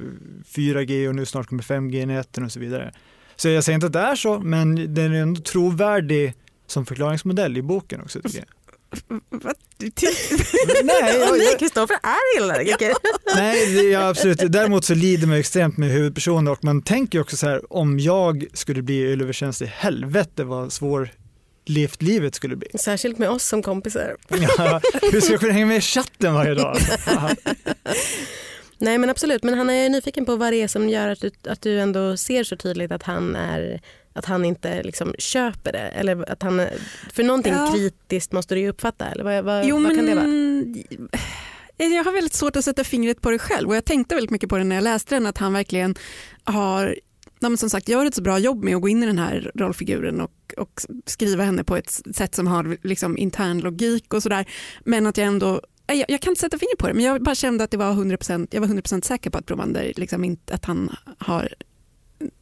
4G 0.47 1.07
och 1.07 1.15
nu 1.15 1.25
snart 1.25 1.47
kommer 1.47 1.63
5G-näten 1.63 2.45
och 2.45 2.51
så 2.51 2.59
vidare. 2.59 2.91
Så 3.35 3.49
jag 3.49 3.63
säger 3.63 3.75
inte 3.75 3.87
att 3.87 3.93
det 3.93 3.99
är 3.99 4.15
så, 4.15 4.39
men 4.39 4.93
den 4.93 5.13
är 5.13 5.21
ändå 5.21 5.41
trovärdig 5.41 6.33
som 6.71 6.85
förklaringsmodell 6.85 7.57
i 7.57 7.61
boken 7.61 8.01
också 8.01 8.21
tycker 8.21 8.37
jag. 8.37 8.47
Nej, 10.83 11.17
jag, 11.19 11.39
ni 11.39 11.55
Kristoffer 11.59 11.97
är 12.03 12.41
allergiker. 12.41 12.93
Nej, 13.35 13.89
ja, 13.91 14.07
absolut. 14.07 14.51
Däremot 14.51 14.85
så 14.85 14.95
lider 14.95 15.27
man 15.27 15.37
extremt 15.37 15.77
med 15.77 15.89
huvudpersonen 15.89 16.47
och 16.47 16.63
man 16.63 16.81
tänker 16.81 17.21
också 17.21 17.37
så 17.37 17.47
här 17.47 17.73
om 17.73 17.99
jag 17.99 18.45
skulle 18.53 18.81
bli 18.81 19.13
elöverkänslig, 19.13 19.67
helvete 19.67 20.43
vad 20.43 20.73
svår 20.73 21.09
levt 21.65 22.01
livet 22.01 22.35
skulle 22.35 22.55
bli. 22.55 22.67
Särskilt 22.79 23.17
med 23.17 23.29
oss 23.29 23.47
som 23.47 23.63
kompisar. 23.63 24.15
Ja, 24.57 24.81
hur 25.11 25.21
ska 25.21 25.33
jag 25.33 25.39
kunna 25.39 25.53
hänga 25.53 25.65
med 25.65 25.77
i 25.77 25.81
chatten 25.81 26.33
varje 26.33 26.53
dag? 26.53 26.77
Nej 28.77 28.97
men 28.97 29.09
absolut, 29.09 29.43
men 29.43 29.57
han 29.57 29.69
är 29.69 29.89
nyfiken 29.89 30.25
på 30.25 30.35
vad 30.35 30.53
det 30.53 30.61
är 30.61 30.67
som 30.67 30.89
gör 30.89 31.07
att 31.07 31.19
du, 31.21 31.31
att 31.47 31.61
du 31.61 31.79
ändå 31.79 32.17
ser 32.17 32.43
så 32.43 32.55
tydligt 32.57 32.91
att 32.91 33.03
han 33.03 33.35
är 33.35 33.81
att 34.13 34.25
han 34.25 34.45
inte 34.45 34.83
liksom 34.83 35.13
köper 35.17 35.71
det? 35.71 35.79
Eller 35.79 36.31
att 36.31 36.43
han, 36.43 36.67
för 37.13 37.23
någonting 37.23 37.53
ja. 37.53 37.71
kritiskt 37.73 38.31
måste 38.31 38.55
du 38.55 38.61
ju 38.61 38.69
uppfatta. 38.69 39.05
Eller 39.05 39.23
vad, 39.23 39.43
vad, 39.43 39.65
jo, 39.65 39.83
vad 39.83 39.95
kan 39.95 40.05
det 40.05 40.15
vara? 40.15 40.27
Jag 41.77 42.03
har 42.03 42.11
väldigt 42.11 42.33
svårt 42.33 42.55
att 42.55 42.65
sätta 42.65 42.83
fingret 42.83 43.21
på 43.21 43.31
det 43.31 43.39
själv 43.39 43.69
och 43.69 43.75
jag 43.75 43.85
tänkte 43.85 44.15
väldigt 44.15 44.31
mycket 44.31 44.49
på 44.49 44.57
det 44.57 44.63
när 44.63 44.75
jag 44.75 44.83
läste 44.83 45.15
den 45.15 45.25
att 45.25 45.37
han 45.37 45.53
verkligen 45.53 45.95
har 46.43 46.95
som 47.57 47.69
sagt, 47.69 47.89
gör 47.89 48.05
ett 48.05 48.15
så 48.15 48.21
bra 48.21 48.39
jobb 48.39 48.63
med 48.63 48.75
att 48.75 48.81
gå 48.81 48.89
in 48.89 49.03
i 49.03 49.05
den 49.05 49.19
här 49.19 49.51
rollfiguren 49.55 50.21
och, 50.21 50.53
och 50.57 50.81
skriva 51.05 51.43
henne 51.43 51.63
på 51.63 51.75
ett 51.77 52.01
sätt 52.13 52.35
som 52.35 52.47
har 52.47 52.77
liksom 52.87 53.17
intern 53.17 53.59
logik 53.59 54.13
och 54.13 54.23
sådär. 54.23 54.45
Men 54.83 55.07
att 55.07 55.17
jag 55.17 55.27
ändå 55.27 55.61
jag, 55.87 56.05
jag, 56.07 56.21
kan 56.21 56.31
inte 56.31 56.41
sätta 56.41 56.57
fingret 56.57 56.77
på 56.77 56.87
det 56.87 56.93
men 56.93 57.03
jag 57.03 57.23
bara 57.23 57.35
kände 57.35 57.63
att 57.63 57.71
det 57.71 57.77
var 57.77 57.93
100%, 57.93 58.47
jag 58.51 58.61
var 58.61 58.67
100% 58.67 59.05
säker 59.05 59.29
på 59.29 59.37
att 59.37 59.45
Bromander, 59.45 59.93
liksom 59.95 60.23
inte, 60.23 60.53
att 60.53 60.65
han 60.65 60.95
har 61.17 61.53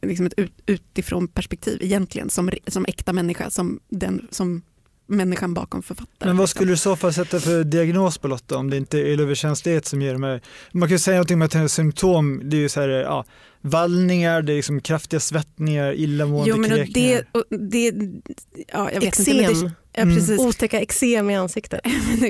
liksom 0.02 0.26
ett 0.26 0.34
ut, 0.36 0.52
utifrån 0.66 1.28
perspektiv 1.28 1.78
egentligen 1.82 2.30
som, 2.30 2.50
som 2.66 2.84
äkta 2.88 3.12
människa, 3.12 3.50
som, 3.50 3.80
den, 3.88 4.26
som 4.30 4.62
människan 5.10 5.54
bakom 5.54 5.82
författaren. 5.82 6.30
Men 6.30 6.36
vad 6.36 6.48
skulle 6.48 6.72
du 6.72 6.76
så 6.76 6.96
fall 6.96 7.12
sätta 7.12 7.40
för 7.40 7.64
diagnos 7.64 8.18
på 8.18 8.28
Lotta 8.28 8.56
om 8.56 8.70
det 8.70 8.76
inte 8.76 8.98
är 8.98 9.04
elöverkänslighet 9.04 9.86
som 9.86 10.02
ger 10.02 10.12
de 10.12 10.22
här, 10.22 10.40
man 10.72 10.88
kan 10.88 10.94
ju 10.94 10.98
säga 10.98 11.16
någonting 11.16 11.34
om 11.34 11.42
att 11.42 11.54
hennes 11.54 11.74
symptom, 11.74 12.40
det 12.44 12.56
är 12.56 12.60
ju 12.60 12.68
så 12.68 12.80
här, 12.80 12.88
ja, 12.88 13.24
vallningar, 13.60 14.42
det 14.42 14.52
är 14.52 14.56
liksom 14.56 14.80
kraftiga 14.80 15.20
svettningar, 15.20 15.92
illamående, 15.92 16.50
jo, 16.50 16.56
men 16.56 16.70
kräkningar. 16.70 17.24
Det, 17.50 17.90
det, 17.90 18.20
ja, 18.68 18.90
jag 18.92 19.00
vet 19.00 19.20
Eksem. 19.20 19.36
inte, 19.36 19.52
det, 19.52 19.72
ja, 19.92 20.02
mm. 20.02 20.40
Otäcka 20.40 20.80
eksem 20.80 21.30
i 21.30 21.36
ansiktet. 21.36 21.80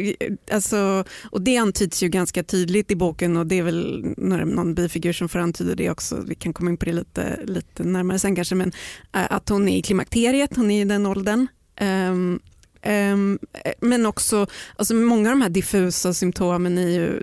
alltså, 0.51 1.05
och 1.23 1.43
det 1.43 1.57
antyds 1.57 2.03
ju 2.03 2.09
ganska 2.09 2.43
tydligt 2.43 2.91
i 2.91 2.97
boken 2.97 3.37
och 3.37 3.47
det 3.47 3.59
är 3.59 3.63
väl 3.63 4.05
någon 4.17 4.75
bifigur 4.75 5.13
som 5.13 5.29
får 5.29 5.39
antyda 5.39 5.75
det 5.75 5.91
också. 5.91 6.23
Vi 6.27 6.35
kan 6.35 6.53
komma 6.53 6.71
in 6.71 6.77
på 6.77 6.85
det 6.85 6.93
lite, 6.93 7.41
lite 7.45 7.85
närmare 7.85 8.19
sen 8.19 8.37
kanske. 8.37 8.55
Men 8.55 8.73
äh, 9.15 9.33
att 9.33 9.49
hon 9.49 9.69
är 9.69 9.79
i 9.79 9.83
klimakteriet, 9.83 10.57
hon 10.57 10.71
är 10.71 10.83
i 10.83 10.85
den 10.85 11.07
åldern. 11.07 11.47
Um, 11.81 12.41
um, 12.87 13.39
men 13.81 14.07
också, 14.07 14.47
alltså 14.77 14.95
många 14.95 15.29
av 15.29 15.37
de 15.37 15.43
här 15.43 15.51
diffusa 15.51 16.15
symptomen 16.15 16.79
är 16.79 16.89
ju 16.89 17.23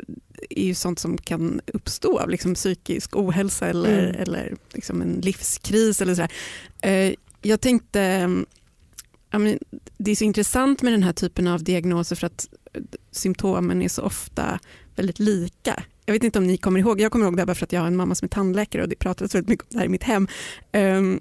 är 0.50 0.63
ju 0.63 0.75
sånt 0.75 1.00
som 1.00 1.17
kan 1.17 1.62
uppstå 1.74 2.20
av 2.20 2.29
liksom 2.29 2.53
psykisk 2.53 3.15
ohälsa 3.15 3.67
eller, 3.67 4.10
mm. 4.10 4.22
eller 4.22 4.56
liksom 4.74 5.01
en 5.01 5.22
livskris. 5.22 6.01
Eller 6.01 6.15
sådär. 6.15 6.32
Uh, 6.86 7.13
jag 7.41 7.62
tänkte 7.62 8.29
ja, 9.31 9.38
men 9.38 9.60
det 9.98 10.12
är 10.12 10.15
så 10.15 10.24
intressant 10.24 10.81
med 10.81 10.93
den 10.93 11.03
här 11.03 11.13
typen 11.13 11.48
av 11.48 11.63
diagnoser 11.63 12.15
för 12.15 12.27
att 12.27 12.48
eh, 12.74 12.81
symptomen 13.12 13.81
är 13.81 13.89
så 13.89 14.01
ofta 14.01 14.60
väldigt 14.96 15.19
lika. 15.19 15.84
Jag 16.05 16.13
vet 16.13 16.24
inte 16.24 16.39
om 16.39 16.48
ni 16.48 16.57
kommer 16.57 16.79
ihåg, 16.79 17.01
jag 17.01 17.12
kommer 17.12 17.25
ihåg 17.25 17.36
det 17.36 17.41
här 17.41 17.46
bara 17.46 17.55
för 17.55 17.65
att 17.65 17.72
jag 17.72 17.81
har 17.81 17.88
en 17.88 17.96
mamma 17.96 18.15
som 18.15 18.25
är 18.25 18.29
tandläkare 18.29 18.81
och 18.81 18.89
det 18.89 18.96
pratades 18.96 19.36
väldigt 19.36 19.50
mycket 19.50 19.63
om 19.63 19.69
det 19.69 19.79
här 19.79 19.86
i 19.86 19.89
mitt 19.89 20.03
hem. 20.03 20.27
Um, 20.74 21.19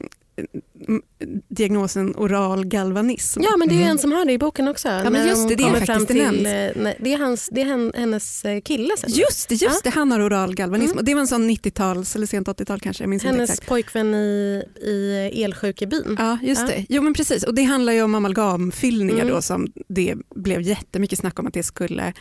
diagnosen 1.49 2.14
oral 2.16 2.66
galvanism. 2.66 3.40
Ja 3.43 3.57
men 3.57 3.69
det 3.69 3.75
är 3.75 3.76
mm. 3.76 3.90
en 3.90 3.99
som 3.99 4.12
har 4.12 4.25
det 4.25 4.33
i 4.33 4.38
boken 4.38 4.69
också. 4.69 4.88
Ja, 4.88 5.11
men 5.11 5.28
just 5.28 5.49
det, 5.49 5.55
det 5.55 5.64
är 5.64 5.87
fram 5.87 6.07
till, 6.07 6.43
nej, 6.43 6.97
det 7.00 7.12
är, 7.12 7.19
hans, 7.19 7.49
det 7.52 7.61
är 7.61 7.99
hennes 7.99 8.45
eh, 8.45 8.61
kille 8.61 8.97
sen. 8.99 9.11
Just 9.11 9.49
det, 9.49 9.55
just 9.55 9.81
ja. 9.85 9.90
det 9.90 9.90
han 9.90 10.12
har 10.12 10.21
oral 10.21 10.55
galvanism. 10.55 10.93
Mm. 10.93 11.05
Det 11.05 11.14
var 11.14 11.21
en 11.21 11.26
sån 11.26 11.50
90-tals 11.50 12.16
eller 12.16 12.26
sent 12.26 12.49
80-tal 12.49 12.81
kanske. 12.81 13.02
Jag 13.02 13.09
minns 13.09 13.25
hennes 13.25 13.50
inte 13.50 13.66
pojkvän 13.66 14.14
i, 14.14 14.62
i 14.83 15.43
Elsjukebyn. 15.45 16.16
Ja 16.19 16.38
just 16.43 16.61
ja. 16.61 16.66
det. 16.66 16.87
Jo 16.88 17.02
men 17.02 17.14
precis 17.14 17.43
och 17.43 17.55
det 17.55 17.62
handlar 17.62 17.93
ju 17.93 18.02
om 18.02 18.14
amalgamfyllningar 18.14 19.23
mm. 19.23 19.35
då 19.35 19.43
som 19.43 19.73
det 19.88 20.14
blev 20.35 20.62
jättemycket 20.62 21.19
snack 21.19 21.38
om 21.38 21.47
att 21.47 21.55
det 21.55 21.62
skulle 21.62 22.12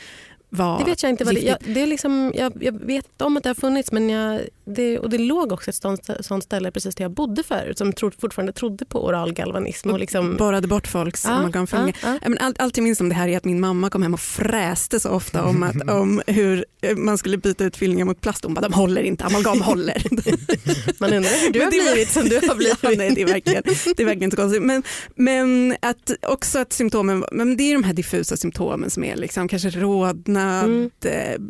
var 0.56 0.80
Det 0.80 0.86
vet 0.86 1.04
jag 1.04 1.10
inte. 1.10 1.24
Vad 1.24 1.36
det, 1.36 1.42
jag, 1.42 1.58
det 1.66 1.82
är 1.82 1.88
liksom, 1.88 2.32
jag, 2.36 2.54
jag 2.62 2.86
vet 2.86 3.22
om 3.22 3.38
att 3.38 3.44
det 3.44 3.50
har 3.50 3.56
funnits 3.56 3.92
men 3.92 4.10
jag, 4.10 4.42
det, 4.66 5.00
och 5.00 5.10
det 5.10 5.18
låg 5.18 5.52
också 5.52 5.70
ett 5.70 5.76
sånt, 5.76 6.10
sånt 6.20 6.44
ställe 6.44 6.72
precis 6.72 6.96
där 6.96 7.04
jag 7.04 7.12
bodde 7.12 7.44
förut 7.44 7.78
som 7.78 7.94
tro, 7.94 8.12
fortfarande 8.20 8.54
trodde 8.54 8.86
på 8.86 9.06
oral 9.06 9.34
galvanism. 9.34 9.90
Och 9.90 10.00
liksom, 10.00 10.36
borrade 10.38 10.68
bort 10.68 10.88
folks 10.88 11.26
amalgamfyllningar. 11.26 11.98
ja, 12.02 12.08
ja. 12.10 12.20
Ja, 12.22 12.30
men 12.30 12.38
allt, 12.38 12.60
allt 12.60 12.78
jag 12.78 12.84
minns 12.84 13.02
om 13.02 13.10
det 13.10 13.16
här 13.16 13.28
är 13.28 13.38
att 13.38 13.46
min 13.46 13.60
mamma 13.60 13.90
kom 13.90 14.04
hem 14.04 14.14
och 14.14 14.20
fräste 14.20 15.00
så 15.00 15.10
ofta 15.10 15.44
om, 15.44 15.64
att, 15.64 15.90
om 15.90 16.22
hur 16.28 16.66
eh, 16.82 16.96
man 16.96 17.18
skulle 17.18 17.38
byta 17.38 17.64
ut 17.64 17.78
fyllningar 17.78 18.06
mot 18.06 18.22
plast. 18.22 18.44
Hon 18.44 18.54
bara, 18.54 18.62
de 18.62 18.74
håller 18.74 19.02
inte, 19.02 19.26
amalgam 19.26 19.62
håller. 19.62 20.04
Man 21.00 21.14
undrar 21.14 21.42
hur 21.42 21.52
du 21.52 21.60
Men 21.60 21.66
har 21.66 21.72
blivit 21.72 22.12
som 22.12 22.30
du 22.30 22.36
har 22.36 22.56
blivit. 22.56 22.78
Ja, 22.82 22.90
nej, 22.98 23.12
det, 23.16 23.22
är 23.22 23.26
verkligen, 23.26 23.64
det 23.66 24.04
är 24.04 24.06
verkligen 24.06 24.24
inte 24.24 24.36
konstigt. 24.36 24.64
Men, 24.64 24.84
men 25.16 25.76
att 25.82 26.12
också 26.28 26.60
att 26.60 26.74
symptomen, 26.74 27.26
men 27.32 27.58
det 27.58 27.64
är 27.64 27.74
de 27.74 27.84
här 27.84 27.94
diffusa 27.94 28.38
symptomen 28.38 28.90
som 28.90 29.04
är 29.04 29.16
liksom, 29.16 29.48
kanske 29.48 29.70
rodnad, 29.70 30.16
Mm. 30.64 30.90
eh, 31.06 31.42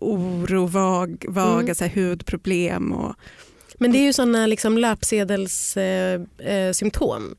oro, 0.00 0.66
vag, 0.66 1.24
vaga 1.28 1.60
Mm. 1.60 1.74
så 1.74 1.84
här, 1.84 1.94
hudproblem. 1.94 2.92
Och, 2.92 3.14
Men 3.78 3.92
det 3.92 3.98
är 3.98 4.02
ju 4.02 4.12
sådana 4.12 4.46
liksom 4.46 4.78
löpsedelssymptom. 4.78 6.16
Eh. 6.38 7.30
Eh, 7.30 7.36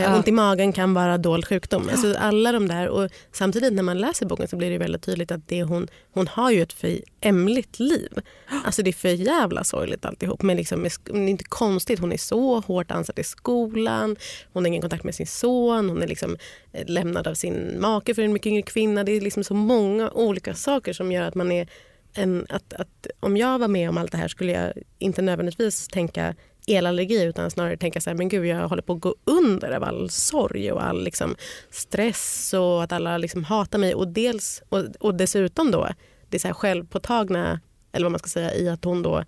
Ja. 0.00 0.16
Ont 0.16 0.28
i 0.28 0.32
magen 0.32 0.72
kan 0.72 0.94
vara 0.94 1.18
dold 1.18 1.46
sjukdom. 1.46 1.88
Alltså 1.92 2.14
alla 2.18 2.52
de 2.52 2.68
där. 2.68 2.88
Och 2.88 3.10
samtidigt 3.32 3.72
när 3.72 3.82
man 3.82 3.98
läser 3.98 4.26
boken 4.26 4.48
så 4.48 4.56
blir 4.56 4.70
det 4.70 4.78
väldigt 4.78 5.02
tydligt 5.02 5.32
att 5.32 5.48
det 5.48 5.62
hon, 5.62 5.88
hon 6.12 6.28
har 6.28 6.50
ju 6.50 6.62
ett 6.62 6.72
för 6.72 6.98
ämligt 7.20 7.78
liv. 7.78 8.18
Alltså 8.64 8.82
det 8.82 8.90
är 8.90 8.92
för 8.92 9.08
jävla 9.08 9.64
sorgligt 9.64 10.04
alltihop. 10.04 10.42
Men 10.42 10.56
liksom, 10.56 10.82
det 10.82 11.10
är 11.10 11.28
inte 11.28 11.44
konstigt. 11.44 11.98
Hon 11.98 12.12
är 12.12 12.16
så 12.16 12.60
hårt 12.60 12.90
ansatt 12.90 13.18
i 13.18 13.24
skolan. 13.24 14.16
Hon 14.52 14.64
har 14.64 14.68
ingen 14.68 14.80
kontakt 14.80 15.04
med 15.04 15.14
sin 15.14 15.26
son. 15.26 15.88
Hon 15.88 16.02
är 16.02 16.06
liksom 16.06 16.36
eh, 16.72 16.86
lämnad 16.86 17.26
av 17.26 17.34
sin 17.34 17.80
make 17.80 18.14
för 18.14 18.22
en 18.22 18.32
mycket 18.32 18.46
yngre 18.46 18.62
kvinna. 18.62 19.04
Det 19.04 19.12
är 19.12 19.20
liksom 19.20 19.44
så 19.44 19.54
många 19.54 20.10
olika 20.10 20.54
saker 20.54 20.92
som 20.92 21.12
gör 21.12 21.22
att 21.22 21.34
man 21.34 21.52
är 21.52 21.68
en, 22.14 22.46
att, 22.48 22.72
att 22.72 23.06
om 23.20 23.36
jag 23.36 23.58
var 23.58 23.68
med 23.68 23.88
om 23.88 23.98
allt 23.98 24.12
det 24.12 24.18
här 24.18 24.28
skulle 24.28 24.52
jag 24.52 24.72
inte 24.98 25.22
nödvändigtvis 25.22 25.88
tänka 25.88 26.34
elallergi 26.66 27.22
utan 27.24 27.50
snarare 27.50 27.76
tänka 27.76 28.00
så 28.00 28.10
här, 28.10 28.16
men 28.16 28.28
gud 28.28 28.46
jag 28.46 28.68
håller 28.68 28.82
på 28.82 28.92
att 28.92 29.00
gå 29.00 29.14
under 29.24 29.70
av 29.70 29.84
all 29.84 30.10
sorg 30.10 30.72
och 30.72 30.84
all 30.84 31.04
liksom, 31.04 31.36
stress 31.70 32.54
och 32.54 32.82
att 32.82 32.92
alla 32.92 33.18
liksom 33.18 33.44
hatar 33.44 33.78
mig. 33.78 33.94
Och, 33.94 34.08
dels, 34.08 34.62
och, 34.68 34.84
och 35.00 35.14
dessutom 35.14 35.70
då 35.70 35.88
det 36.28 36.38
så 36.38 36.48
här 36.48 36.54
självpåtagna, 36.54 37.60
eller 37.92 38.04
vad 38.04 38.12
man 38.12 38.18
ska 38.18 38.28
säga, 38.28 38.54
i 38.54 38.68
att 38.68 38.84
hon 38.84 39.02
då 39.02 39.24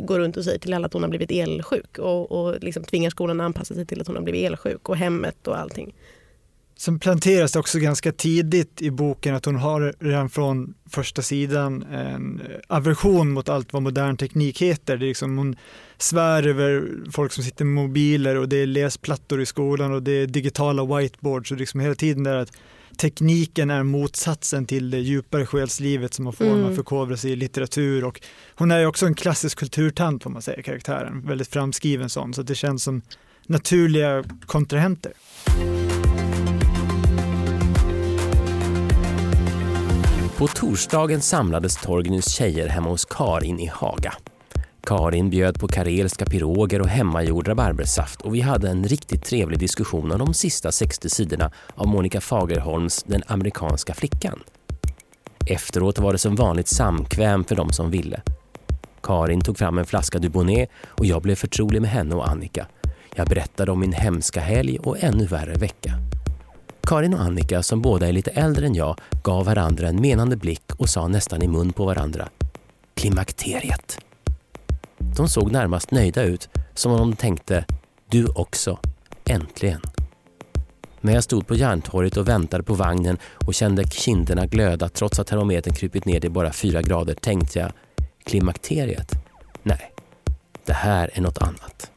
går 0.00 0.18
runt 0.18 0.36
och 0.36 0.44
säger 0.44 0.58
till 0.58 0.74
alla 0.74 0.86
att 0.86 0.92
hon 0.92 1.02
har 1.02 1.10
blivit 1.10 1.30
elsjuk 1.30 1.98
och, 1.98 2.32
och 2.32 2.60
liksom 2.60 2.84
tvingar 2.84 3.10
skolan 3.10 3.40
att 3.40 3.44
anpassa 3.44 3.74
sig 3.74 3.86
till 3.86 4.00
att 4.00 4.06
hon 4.06 4.16
har 4.16 4.22
blivit 4.22 4.50
elsjuk 4.50 4.88
och 4.88 4.96
hemmet 4.96 5.48
och 5.48 5.58
allting. 5.58 5.94
Sen 6.82 6.98
planteras 6.98 7.52
det 7.52 7.58
också 7.58 7.78
ganska 7.78 8.12
tidigt 8.12 8.82
i 8.82 8.90
boken 8.90 9.34
att 9.34 9.44
hon 9.44 9.56
har 9.56 9.94
redan 9.98 10.30
från 10.30 10.74
första 10.90 11.22
sidan 11.22 11.82
en 11.82 12.42
aversion 12.68 13.32
mot 13.32 13.48
allt 13.48 13.72
vad 13.72 13.82
modern 13.82 14.16
teknik 14.16 14.62
heter. 14.62 14.96
Det 14.96 15.04
är 15.04 15.08
liksom, 15.08 15.38
hon 15.38 15.56
svär 15.98 16.46
över 16.46 16.88
folk 17.12 17.32
som 17.32 17.44
sitter 17.44 17.64
med 17.64 17.84
mobiler 17.84 18.36
och 18.36 18.48
det 18.48 18.56
är 18.56 18.66
läsplattor 18.66 19.40
i 19.40 19.46
skolan 19.46 19.92
och 19.92 20.02
det 20.02 20.12
är 20.12 20.26
digitala 20.26 20.96
whiteboards 20.96 21.50
och 21.52 21.58
liksom 21.58 21.80
hela 21.80 21.94
tiden 21.94 22.24
där 22.24 22.36
att 22.36 22.52
tekniken 22.96 23.70
är 23.70 23.82
motsatsen 23.82 24.66
till 24.66 24.90
det 24.90 24.98
djupare 24.98 25.46
själslivet 25.46 26.14
som 26.14 26.24
man 26.24 26.32
får 26.32 26.44
när 26.44 26.52
man 26.52 26.62
Mm. 26.62 26.76
förkovrar 26.76 27.16
sig 27.16 27.32
i 27.32 27.36
litteratur 27.36 28.04
och 28.04 28.20
hon 28.54 28.70
är 28.70 28.78
ju 28.78 28.86
också 28.86 29.06
en 29.06 29.14
klassisk 29.14 29.58
kulturtant 29.58 30.22
får 30.22 30.30
man 30.30 30.42
säga, 30.42 30.62
karaktären, 30.62 31.26
väldigt 31.26 31.48
framskriven 31.48 32.08
sån 32.08 32.34
så 32.34 32.40
att 32.40 32.46
det 32.46 32.54
känns 32.54 32.82
som 32.82 33.02
naturliga 33.46 34.24
kontrahenter. 34.46 35.12
På 40.42 40.48
torsdagen 40.48 41.20
samlades 41.20 41.76
Torgnys 41.76 42.32
tjejer 42.32 42.68
hemma 42.68 42.88
hos 42.88 43.04
Karin 43.04 43.60
i 43.60 43.66
Haga. 43.66 44.14
Karin 44.86 45.30
bjöd 45.30 45.60
på 45.60 45.68
karelska 45.68 46.26
piroger 46.26 46.80
och 46.80 46.88
hemmagjord 46.88 47.48
rabarbersaft 47.48 48.20
och 48.22 48.34
vi 48.34 48.40
hade 48.40 48.70
en 48.70 48.84
riktigt 48.84 49.24
trevlig 49.24 49.58
diskussion 49.58 50.12
om 50.12 50.18
de 50.18 50.34
sista 50.34 50.72
60 50.72 51.08
sidorna 51.08 51.50
av 51.74 51.86
Monica 51.86 52.20
Fagerholms 52.20 53.02
Den 53.02 53.22
amerikanska 53.26 53.94
flickan. 53.94 54.42
Efteråt 55.46 55.98
var 55.98 56.12
det 56.12 56.18
som 56.18 56.36
vanligt 56.36 56.68
samkväm 56.68 57.44
för 57.44 57.56
de 57.56 57.72
som 57.72 57.90
ville. 57.90 58.22
Karin 59.02 59.40
tog 59.40 59.58
fram 59.58 59.78
en 59.78 59.86
flaska 59.86 60.18
Dubonnet 60.18 60.68
och 60.86 61.06
jag 61.06 61.22
blev 61.22 61.34
förtrolig 61.34 61.80
med 61.80 61.90
henne 61.90 62.14
och 62.14 62.28
Annika. 62.28 62.66
Jag 63.14 63.28
berättade 63.28 63.72
om 63.72 63.80
min 63.80 63.92
hemska 63.92 64.40
helg 64.40 64.78
och 64.78 65.02
ännu 65.02 65.26
värre 65.26 65.54
vecka. 65.54 65.92
Karin 66.86 67.14
och 67.14 67.20
Annika, 67.20 67.62
som 67.62 67.82
båda 67.82 68.08
är 68.08 68.12
lite 68.12 68.30
äldre 68.30 68.66
än 68.66 68.74
jag, 68.74 68.98
gav 69.24 69.44
varandra 69.44 69.88
en 69.88 70.00
menande 70.00 70.36
blick 70.36 70.72
och 70.76 70.88
sa 70.88 71.08
nästan 71.08 71.42
i 71.42 71.48
mun 71.48 71.72
på 71.72 71.84
varandra. 71.84 72.28
Klimakteriet. 72.94 73.98
De 74.98 75.28
såg 75.28 75.52
närmast 75.52 75.90
nöjda 75.90 76.22
ut, 76.22 76.48
som 76.74 76.92
om 76.92 76.98
de 76.98 77.16
tänkte 77.16 77.64
du 78.10 78.26
också, 78.26 78.78
äntligen. 79.24 79.80
När 81.00 81.14
jag 81.14 81.24
stod 81.24 81.46
på 81.46 81.54
Järntorget 81.54 82.16
och 82.16 82.28
väntade 82.28 82.62
på 82.62 82.74
vagnen 82.74 83.18
och 83.46 83.54
kände 83.54 83.84
kinderna 83.84 84.46
glöda 84.46 84.88
trots 84.88 85.18
att 85.18 85.26
termometern 85.26 85.74
krupit 85.74 86.04
ner 86.04 86.20
till 86.20 86.30
bara 86.30 86.52
fyra 86.52 86.82
grader 86.82 87.14
tänkte 87.14 87.58
jag 87.58 87.72
klimakteriet? 88.24 89.12
Nej, 89.62 89.92
det 90.64 90.72
här 90.72 91.10
är 91.12 91.20
något 91.20 91.38
annat. 91.38 91.91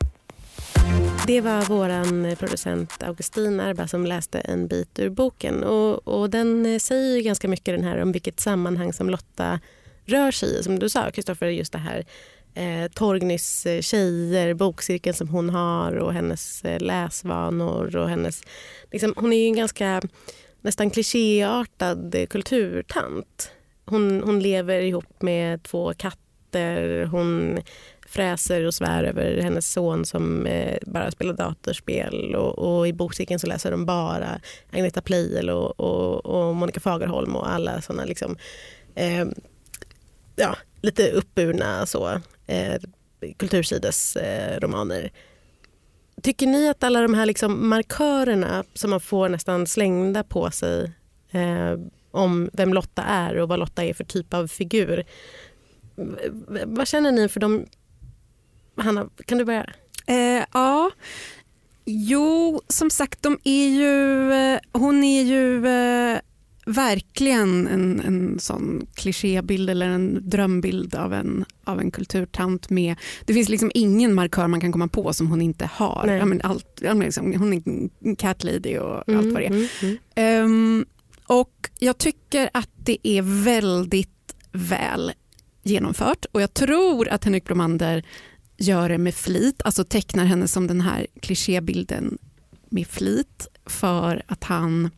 Det 1.27 1.41
var 1.41 1.65
vår 1.69 1.89
eh, 1.89 2.35
producent 2.35 3.03
Augustin 3.03 3.59
Erba 3.59 3.87
som 3.87 4.05
läste 4.05 4.39
en 4.39 4.67
bit 4.67 4.99
ur 4.99 5.09
boken. 5.09 5.63
Och, 5.63 6.07
och 6.07 6.29
den 6.29 6.65
eh, 6.65 6.79
säger 6.79 7.15
ju 7.15 7.21
ganska 7.21 7.47
mycket 7.47 7.75
den 7.75 7.83
här 7.83 8.01
om 8.01 8.11
vilket 8.11 8.39
sammanhang 8.39 8.93
som 8.93 9.09
Lotta 9.09 9.59
rör 10.05 10.31
sig 10.31 10.59
i. 10.59 10.63
Som 10.63 10.79
du 10.79 10.89
sa, 10.89 11.11
Kristoffer, 11.11 11.47
just 11.47 11.71
det 11.71 11.77
här 11.77 12.05
eh, 12.53 12.91
Torgnys 12.91 13.65
eh, 13.65 13.81
tjejer, 13.81 14.53
bokcirkeln 14.53 15.13
som 15.13 15.27
hon 15.29 15.49
har 15.49 15.95
och 15.95 16.13
hennes 16.13 16.65
eh, 16.65 16.81
läsvanor. 16.81 17.95
Och 17.95 18.09
hennes, 18.09 18.43
liksom, 18.91 19.13
hon 19.17 19.33
är 19.33 19.37
ju 19.37 19.45
en 19.45 19.55
ganska 19.55 20.01
nästan 20.61 20.89
klichéartad 20.89 22.29
kulturtant. 22.29 23.51
Hon, 23.85 24.23
hon 24.23 24.39
lever 24.39 24.81
ihop 24.81 25.21
med 25.21 25.63
två 25.63 25.93
katter. 25.93 27.05
Hon 27.05 27.59
fräser 28.15 28.65
och 28.65 28.73
svär 28.73 29.03
över 29.03 29.37
hennes 29.41 29.71
son 29.71 30.05
som 30.05 30.45
eh, 30.45 30.77
bara 30.81 31.11
spelar 31.11 31.33
datorspel 31.33 32.35
och, 32.35 32.59
och 32.59 32.87
i 32.87 32.93
bokcirkeln 32.93 33.39
så 33.39 33.47
läser 33.47 33.71
de 33.71 33.85
bara 33.85 34.39
Agneta 34.71 35.01
Pleijel 35.01 35.49
och, 35.49 35.79
och, 35.79 36.25
och 36.25 36.55
Monica 36.55 36.79
Fagerholm 36.79 37.35
och 37.35 37.49
alla 37.49 37.81
såna 37.81 38.05
liksom, 38.05 38.37
eh, 38.95 39.25
ja, 40.35 40.55
lite 40.81 41.11
uppburna 41.11 41.85
så, 41.85 42.21
eh, 42.47 42.75
kultursidesromaner. 43.37 44.55
Eh, 44.55 44.59
romaner. 44.59 45.11
Tycker 46.21 46.47
ni 46.47 46.69
att 46.69 46.83
alla 46.83 47.01
de 47.01 47.13
här 47.13 47.25
liksom 47.25 47.69
markörerna 47.69 48.63
som 48.73 48.89
man 48.89 48.99
får 48.99 49.29
nästan 49.29 49.67
slängda 49.67 50.23
på 50.23 50.51
sig 50.51 50.91
eh, 51.31 51.79
om 52.11 52.49
vem 52.53 52.73
Lotta 52.73 53.03
är 53.03 53.37
och 53.37 53.49
vad 53.49 53.59
Lotta 53.59 53.83
är 53.83 53.93
för 53.93 54.03
typ 54.03 54.33
av 54.33 54.47
figur. 54.47 55.03
Vad 56.65 56.87
känner 56.87 57.11
ni 57.11 57.29
för 57.29 57.39
de 57.39 57.65
Hanna, 58.75 59.09
kan 59.25 59.37
du 59.37 59.45
börja? 59.45 59.65
Eh, 60.07 60.43
ja, 60.53 60.91
jo 61.85 62.61
som 62.67 62.89
sagt 62.89 63.21
de 63.23 63.39
är 63.43 63.67
ju, 63.67 64.33
eh, 64.33 64.59
hon 64.71 65.03
är 65.03 65.23
ju 65.23 65.67
eh, 65.67 66.19
verkligen 66.65 67.67
en, 67.67 67.99
en 67.99 68.39
sån 68.39 68.87
klichébild 68.93 69.69
eller 69.69 69.87
en 69.89 70.29
drömbild 70.29 70.95
av 70.95 71.13
en, 71.13 71.45
av 71.63 71.79
en 71.79 71.91
kulturtant 71.91 72.69
med, 72.69 72.95
det 73.25 73.33
finns 73.33 73.49
liksom 73.49 73.71
ingen 73.73 74.13
markör 74.13 74.47
man 74.47 74.61
kan 74.61 74.71
komma 74.71 74.87
på 74.87 75.13
som 75.13 75.27
hon 75.27 75.41
inte 75.41 75.69
har. 75.73 76.07
Ja, 76.07 76.25
men 76.25 76.41
allt, 76.41 76.79
ja, 76.81 76.93
men 76.93 77.05
liksom, 77.05 77.33
hon 77.33 77.53
är 77.53 77.61
en 77.99 78.15
cat 78.15 78.43
lady 78.43 78.77
och 78.77 78.95
allt 78.97 79.33
vad 79.33 79.41
det 79.41 79.45
är. 79.45 79.51
Mm, 79.51 79.67
mm. 79.81 79.97
Ehm, 80.15 80.85
och 81.27 81.69
jag 81.79 81.97
tycker 81.97 82.49
att 82.53 82.69
det 82.75 83.07
är 83.07 83.21
väldigt 83.43 84.35
väl 84.51 85.11
genomfört 85.63 86.25
och 86.31 86.41
jag 86.41 86.53
tror 86.53 87.07
att 87.07 87.23
Henrik 87.23 87.45
Bromander 87.45 88.05
gör 88.57 88.89
det 88.89 88.97
med 88.97 89.15
flit, 89.15 89.61
alltså 89.65 89.83
tecknar 89.83 90.25
henne 90.25 90.47
som 90.47 90.67
den 90.67 90.81
här 90.81 91.07
klichébilden 91.19 92.17
med 92.69 92.87
flit 92.87 93.47
för 93.65 94.23
att 94.27 94.43
han 94.43 94.89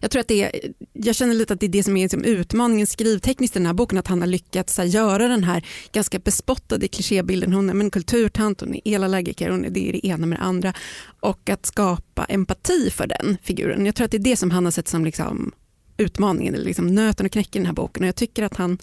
jag 0.00 0.10
tror 0.10 0.20
att 0.20 0.28
det 0.28 0.42
är, 0.42 0.72
jag 0.92 1.14
känner 1.16 1.34
lite 1.34 1.54
att 1.54 1.60
det 1.60 1.66
är 1.66 1.70
det 1.70 1.82
som 1.82 1.96
är 1.96 2.02
liksom 2.02 2.24
utmaningen 2.24 2.86
skrivtekniskt 2.86 3.56
i 3.56 3.58
den 3.58 3.66
här 3.66 3.74
boken, 3.74 3.98
att 3.98 4.06
han 4.06 4.20
har 4.20 4.26
lyckats 4.26 4.74
så 4.74 4.82
här, 4.82 4.88
göra 4.88 5.28
den 5.28 5.44
här 5.44 5.66
ganska 5.92 6.18
bespottade 6.18 6.88
klichébilden. 6.88 7.52
Hon 7.52 7.70
är 7.70 7.74
en 7.74 7.90
kulturtant, 7.90 8.60
hon 8.60 8.74
är 8.74 8.80
elallergiker, 8.84 9.50
hon 9.50 9.64
är 9.64 9.70
det, 9.70 9.88
är 9.88 9.92
det 9.92 10.06
ena 10.06 10.26
med 10.26 10.38
det 10.38 10.42
andra. 10.42 10.74
Och 11.20 11.50
att 11.50 11.66
skapa 11.66 12.24
empati 12.24 12.90
för 12.90 13.06
den 13.06 13.36
figuren. 13.42 13.86
Jag 13.86 13.94
tror 13.94 14.04
att 14.04 14.10
det 14.10 14.16
är 14.16 14.30
det 14.30 14.36
som 14.36 14.50
han 14.50 14.64
har 14.64 14.72
sett 14.72 14.88
som 14.88 15.04
liksom 15.04 15.52
utmaningen, 15.96 16.54
eller 16.54 16.64
liksom 16.64 16.94
nöten 16.94 17.26
och 17.26 17.32
knäcken 17.32 17.62
i 17.62 17.62
den 17.62 17.66
här 17.66 17.74
boken. 17.74 18.02
Och 18.02 18.08
jag 18.08 18.16
tycker 18.16 18.42
att 18.42 18.56
han 18.56 18.78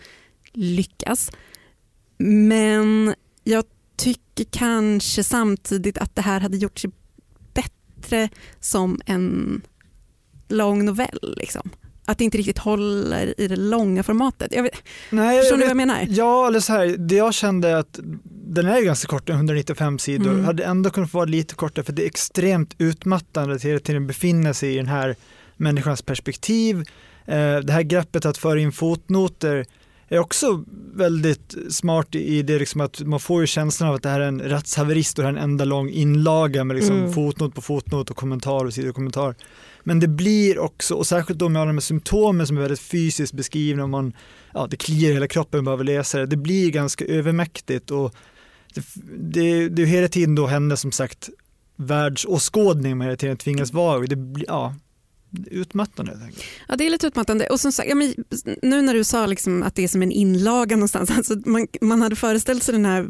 lyckas. 0.54 1.32
Men 2.18 3.16
jag 3.43 3.63
tycker 3.98 4.45
kanske 4.51 5.24
samtidigt 5.24 5.98
att 5.98 6.15
det 6.15 6.21
här 6.21 6.39
hade 6.39 6.57
gjort 6.57 6.79
sig 6.79 6.91
bättre 7.53 8.29
som 8.60 9.01
en 9.05 9.62
lång 10.50 10.86
novell. 10.86 11.36
Liksom. 11.38 11.69
att 12.05 12.17
det 12.17 12.24
inte 12.24 12.38
riktigt 12.38 12.57
håller 12.57 13.41
i 13.41 13.48
det 13.48 13.55
långa 13.55 14.03
formatet. 14.03 14.48
Jag 14.51 14.63
vet, 14.63 14.83
Nej, 15.10 15.39
förstår 15.39 15.60
jag 15.60 15.60
du 15.60 15.63
vad 15.63 15.69
jag 15.69 15.77
menar? 15.88 16.05
Ja, 16.10 16.48
eller 16.48 16.60
så 16.60 16.74
här, 16.74 16.88
det 16.98 17.15
jag 17.15 17.33
kände 17.33 17.77
att 17.77 18.00
den 18.48 18.65
är 18.65 18.81
ganska 18.81 19.07
kort, 19.07 19.29
195 19.29 20.00
sidor, 20.00 20.31
Mm. 20.31 20.45
hade 20.45 20.63
ändå 20.63 20.89
kunnat 20.89 21.13
vara 21.13 21.25
lite 21.25 21.55
kortare 21.55 21.86
för 21.86 21.93
det 21.93 22.03
är 22.03 22.07
extremt 22.07 22.75
utmattande 22.77 23.55
att 23.55 23.63
hela 23.63 23.79
tiden 23.79 24.07
befinna 24.07 24.53
sig 24.53 24.74
i 24.74 24.77
den 24.77 24.88
här 24.88 25.15
människans 25.57 26.01
perspektiv. 26.01 26.77
Eh, 27.25 27.57
det 27.57 27.74
här 27.74 27.81
greppet 27.83 28.25
att 28.25 28.38
föra 28.38 28.60
in 28.60 28.71
fotnoter 28.71 29.65
är 30.15 30.20
också 30.20 30.63
väldigt 30.94 31.56
smart 31.70 32.15
i 32.15 32.41
det 32.41 32.60
liksom 32.60 32.82
att 32.82 33.01
man 33.01 33.20
får 33.20 33.41
ju 33.41 33.48
känslan 33.48 33.89
av 33.89 33.96
att 33.96 34.03
det 34.03 34.10
här 34.10 34.20
är 34.20 34.27
en 34.27 34.41
rättshaverist 34.41 35.20
och 35.20 35.24
det 35.24 35.27
här 35.30 35.34
är 35.36 35.38
en 35.38 35.44
enda 35.44 35.65
lång 35.65 35.89
inlaga 35.89 36.63
med 36.63 36.75
liksom 36.75 36.98
Mm. 36.98 37.13
fotnot 37.13 37.56
på 37.56 37.62
fotnot 37.62 38.10
och 38.10 38.18
kommentar 38.18 38.65
och 38.65 38.74
sidokommentar. 38.74 39.36
Men 39.84 40.00
det 40.00 40.08
blir 40.08 40.60
också, 40.60 40.96
och 40.96 41.08
särskilt 41.08 41.39
då 41.39 41.50
med 41.50 41.62
alla 41.62 41.70
de 41.70 41.75
här 41.75 41.82
symptomen 41.82 42.48
som 42.48 42.58
är 42.58 42.62
väldigt 42.62 42.80
fysiskt 42.80 43.34
beskrivna, 43.34 43.84
om 43.84 43.91
man, 43.91 44.13
ja, 44.53 44.68
det 44.70 44.77
kliar 44.77 45.10
i 45.10 45.13
hela 45.13 45.27
kroppen 45.27 45.63
bara 45.65 45.74
av 45.74 45.80
att 45.80 45.86
läsa 45.86 46.20
det, 46.20 46.25
det 46.25 46.38
blir 46.38 46.72
ganska 46.72 47.06
övermäktigt 47.06 47.91
och 47.91 48.15
det, 48.74 48.84
det, 49.06 49.70
det 49.70 49.82
är 49.82 49.86
hela 49.86 50.08
tiden 50.08 50.36
då 50.36 50.48
henne 50.48 50.77
som 50.77 50.91
sagt 50.91 51.30
världsåskådning 51.75 52.98
man 52.98 53.08
hela 53.08 53.18
tiden 53.18 53.38
tvingas 53.38 53.74
vara. 53.74 54.00
Det 54.00 54.44
ja, 54.48 54.75
utmattande. 55.46 56.20
Ja, 56.68 56.76
det 56.76 56.86
är 56.86 56.90
lite 56.90 57.08
utmattande. 57.08 57.48
Och 57.48 57.60
som 57.60 57.72
sagt, 57.72 57.90
ja, 57.90 57.96
men, 57.96 58.14
nu 58.62 58.82
när 58.82 58.94
du 58.94 59.04
sa 59.04 59.26
liksom 59.26 59.64
att 59.64 59.76
det 59.76 59.84
är 59.84 59.88
som 59.88 60.02
en 60.02 60.12
inlaga 60.12 60.76
någonstans, 60.76 61.12
alltså 61.18 61.36
man, 61.46 61.68
man 61.82 62.02
hade 62.02 62.16
föreställt 62.16 62.64
sig 62.64 62.74
den 62.74 62.86
här 62.86 63.08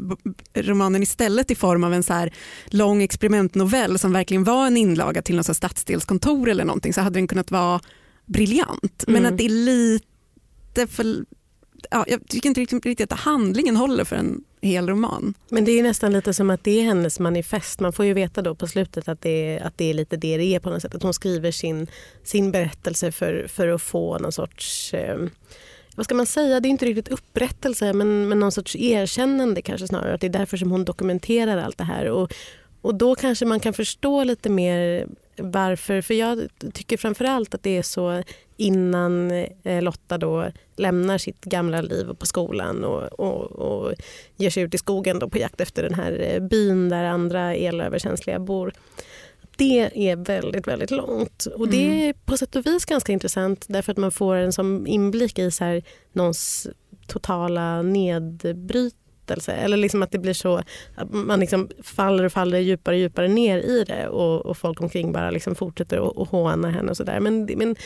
romanen 0.54 1.02
istället 1.02 1.50
i 1.50 1.54
form 1.54 1.84
av 1.84 1.94
en 1.94 2.02
så 2.02 2.12
här 2.12 2.32
lång 2.66 3.02
experimentnovell 3.02 3.98
som 3.98 4.12
verkligen 4.12 4.44
var 4.44 4.66
en 4.66 4.76
inlaga 4.76 5.22
till 5.22 5.36
något 5.36 5.46
så 5.46 5.54
stadsdelskontor 5.54 6.48
eller 6.48 6.64
någonting 6.64 6.92
så 6.92 7.00
hade 7.00 7.18
den 7.18 7.28
kunnat 7.28 7.50
vara 7.50 7.80
briljant. 8.26 9.04
Men 9.06 9.16
Mm. 9.16 9.32
att 9.32 9.38
det 9.38 9.44
är 9.44 9.48
lite 9.48 10.86
för... 10.86 11.24
Ja, 11.90 12.04
jag 12.08 12.28
tycker 12.28 12.48
inte 12.48 12.60
riktigt, 12.60 12.86
riktigt 12.86 13.12
att 13.12 13.20
handlingen 13.20 13.76
håller 13.76 14.04
för 14.04 14.16
en 14.16 14.44
hel 14.62 14.88
roman. 14.88 15.34
Men 15.48 15.64
det 15.64 15.78
är 15.78 15.82
nästan 15.82 16.12
lite 16.12 16.34
som 16.34 16.50
att 16.50 16.64
det 16.64 16.80
är 16.80 16.82
hennes 16.82 17.20
manifest. 17.20 17.80
Man 17.80 17.92
får 17.92 18.04
ju 18.04 18.12
veta 18.12 18.42
då 18.42 18.54
på 18.54 18.66
slutet 18.66 19.08
att 19.08 19.20
det 19.20 19.56
är, 19.56 19.62
att 19.66 19.78
det 19.78 19.90
är 19.90 19.94
lite 19.94 20.16
det 20.16 20.36
det 20.36 20.54
är 20.54 20.60
på 20.60 20.70
något 20.70 20.82
sätt. 20.82 20.94
Att 20.94 21.02
hon 21.02 21.14
skriver 21.14 21.50
sin, 21.50 21.86
sin 22.24 22.52
berättelse 22.52 23.12
för, 23.12 23.46
för 23.48 23.68
att 23.68 23.82
få 23.82 24.18
någon 24.18 24.32
sorts, 24.32 24.94
eh, 24.94 25.18
vad 25.94 26.04
ska 26.04 26.14
man 26.14 26.26
säga, 26.26 26.60
det 26.60 26.68
är 26.68 26.70
inte 26.70 26.86
riktigt 26.86 27.08
upprättelse 27.08 27.92
men, 27.92 28.28
men 28.28 28.40
någon 28.40 28.52
sorts 28.52 28.76
erkännande 28.76 29.62
kanske 29.62 29.88
snarare. 29.88 30.14
Att 30.14 30.20
det 30.20 30.26
är 30.26 30.38
därför 30.38 30.56
som 30.56 30.70
hon 30.70 30.84
dokumenterar 30.84 31.58
allt 31.58 31.78
det 31.78 31.84
här. 31.84 32.06
Och, 32.06 32.32
och 32.80 32.94
då 32.94 33.14
kanske 33.14 33.44
man 33.44 33.60
kan 33.60 33.72
förstå 33.72 34.24
lite 34.24 34.50
mer 34.50 35.06
varför. 35.36 36.00
För 36.00 36.14
jag 36.14 36.48
tycker 36.72 36.96
framförallt 36.96 37.54
att 37.54 37.62
det 37.62 37.76
är 37.78 37.82
så 37.82 38.22
innan 38.56 39.30
eh, 39.62 39.82
Lotta 39.82 40.18
då 40.18 40.50
lämnar 40.76 41.18
sitt 41.18 41.40
gamla 41.44 41.80
liv 41.80 42.06
på 42.18 42.26
skolan 42.26 42.84
och, 42.84 43.02
och, 43.02 43.52
och 43.52 43.94
ger 44.36 44.50
sig 44.50 44.62
ut 44.62 44.74
i 44.74 44.78
skogen 44.78 45.18
då 45.18 45.28
på 45.28 45.38
jakt 45.38 45.60
efter 45.60 45.82
den 45.82 45.94
här 45.94 46.18
eh, 46.34 46.40
byn 46.40 46.88
där 46.88 47.04
andra 47.04 47.54
elöverkänsliga 47.54 48.38
bor. 48.38 48.72
Det 49.56 50.10
är 50.10 50.16
väldigt, 50.16 50.68
väldigt 50.68 50.90
långt. 50.90 51.46
Och 51.46 51.68
det 51.68 51.84
Mm. 51.84 52.08
är 52.08 52.12
på 52.12 52.36
sätt 52.36 52.56
och 52.56 52.66
vis 52.66 52.84
ganska 52.84 53.12
intressant 53.12 53.64
därför 53.68 53.92
att 53.92 53.98
man 53.98 54.12
får 54.12 54.36
en 54.36 54.52
som 54.52 54.86
inblick 54.86 55.38
i 55.38 55.50
så 55.50 55.64
här, 55.64 55.82
någons 56.12 56.68
totala 57.06 57.82
nedbrytelse. 59.22 59.52
Eller 59.52 59.76
liksom 59.76 60.02
att 60.02 60.10
det 60.10 60.18
blir 60.18 60.34
så 60.34 60.56
att 60.96 61.12
man 61.12 61.40
liksom 61.40 61.68
faller 61.82 62.24
och 62.24 62.32
faller 62.32 62.58
djupare 62.58 62.94
och 62.94 63.00
djupare 63.00 63.28
ner 63.28 63.58
i 63.58 63.84
det 63.84 64.08
och, 64.08 64.46
och 64.46 64.56
folk 64.56 64.80
omkring 64.80 65.12
bara 65.12 65.30
liksom 65.30 65.54
fortsätter 65.54 66.22
att 66.22 66.28
håna 66.28 66.70
henne 66.70 66.90
och 66.90 66.96
sådär. 66.96 67.20
Men, 67.20 67.44
men 67.56 67.76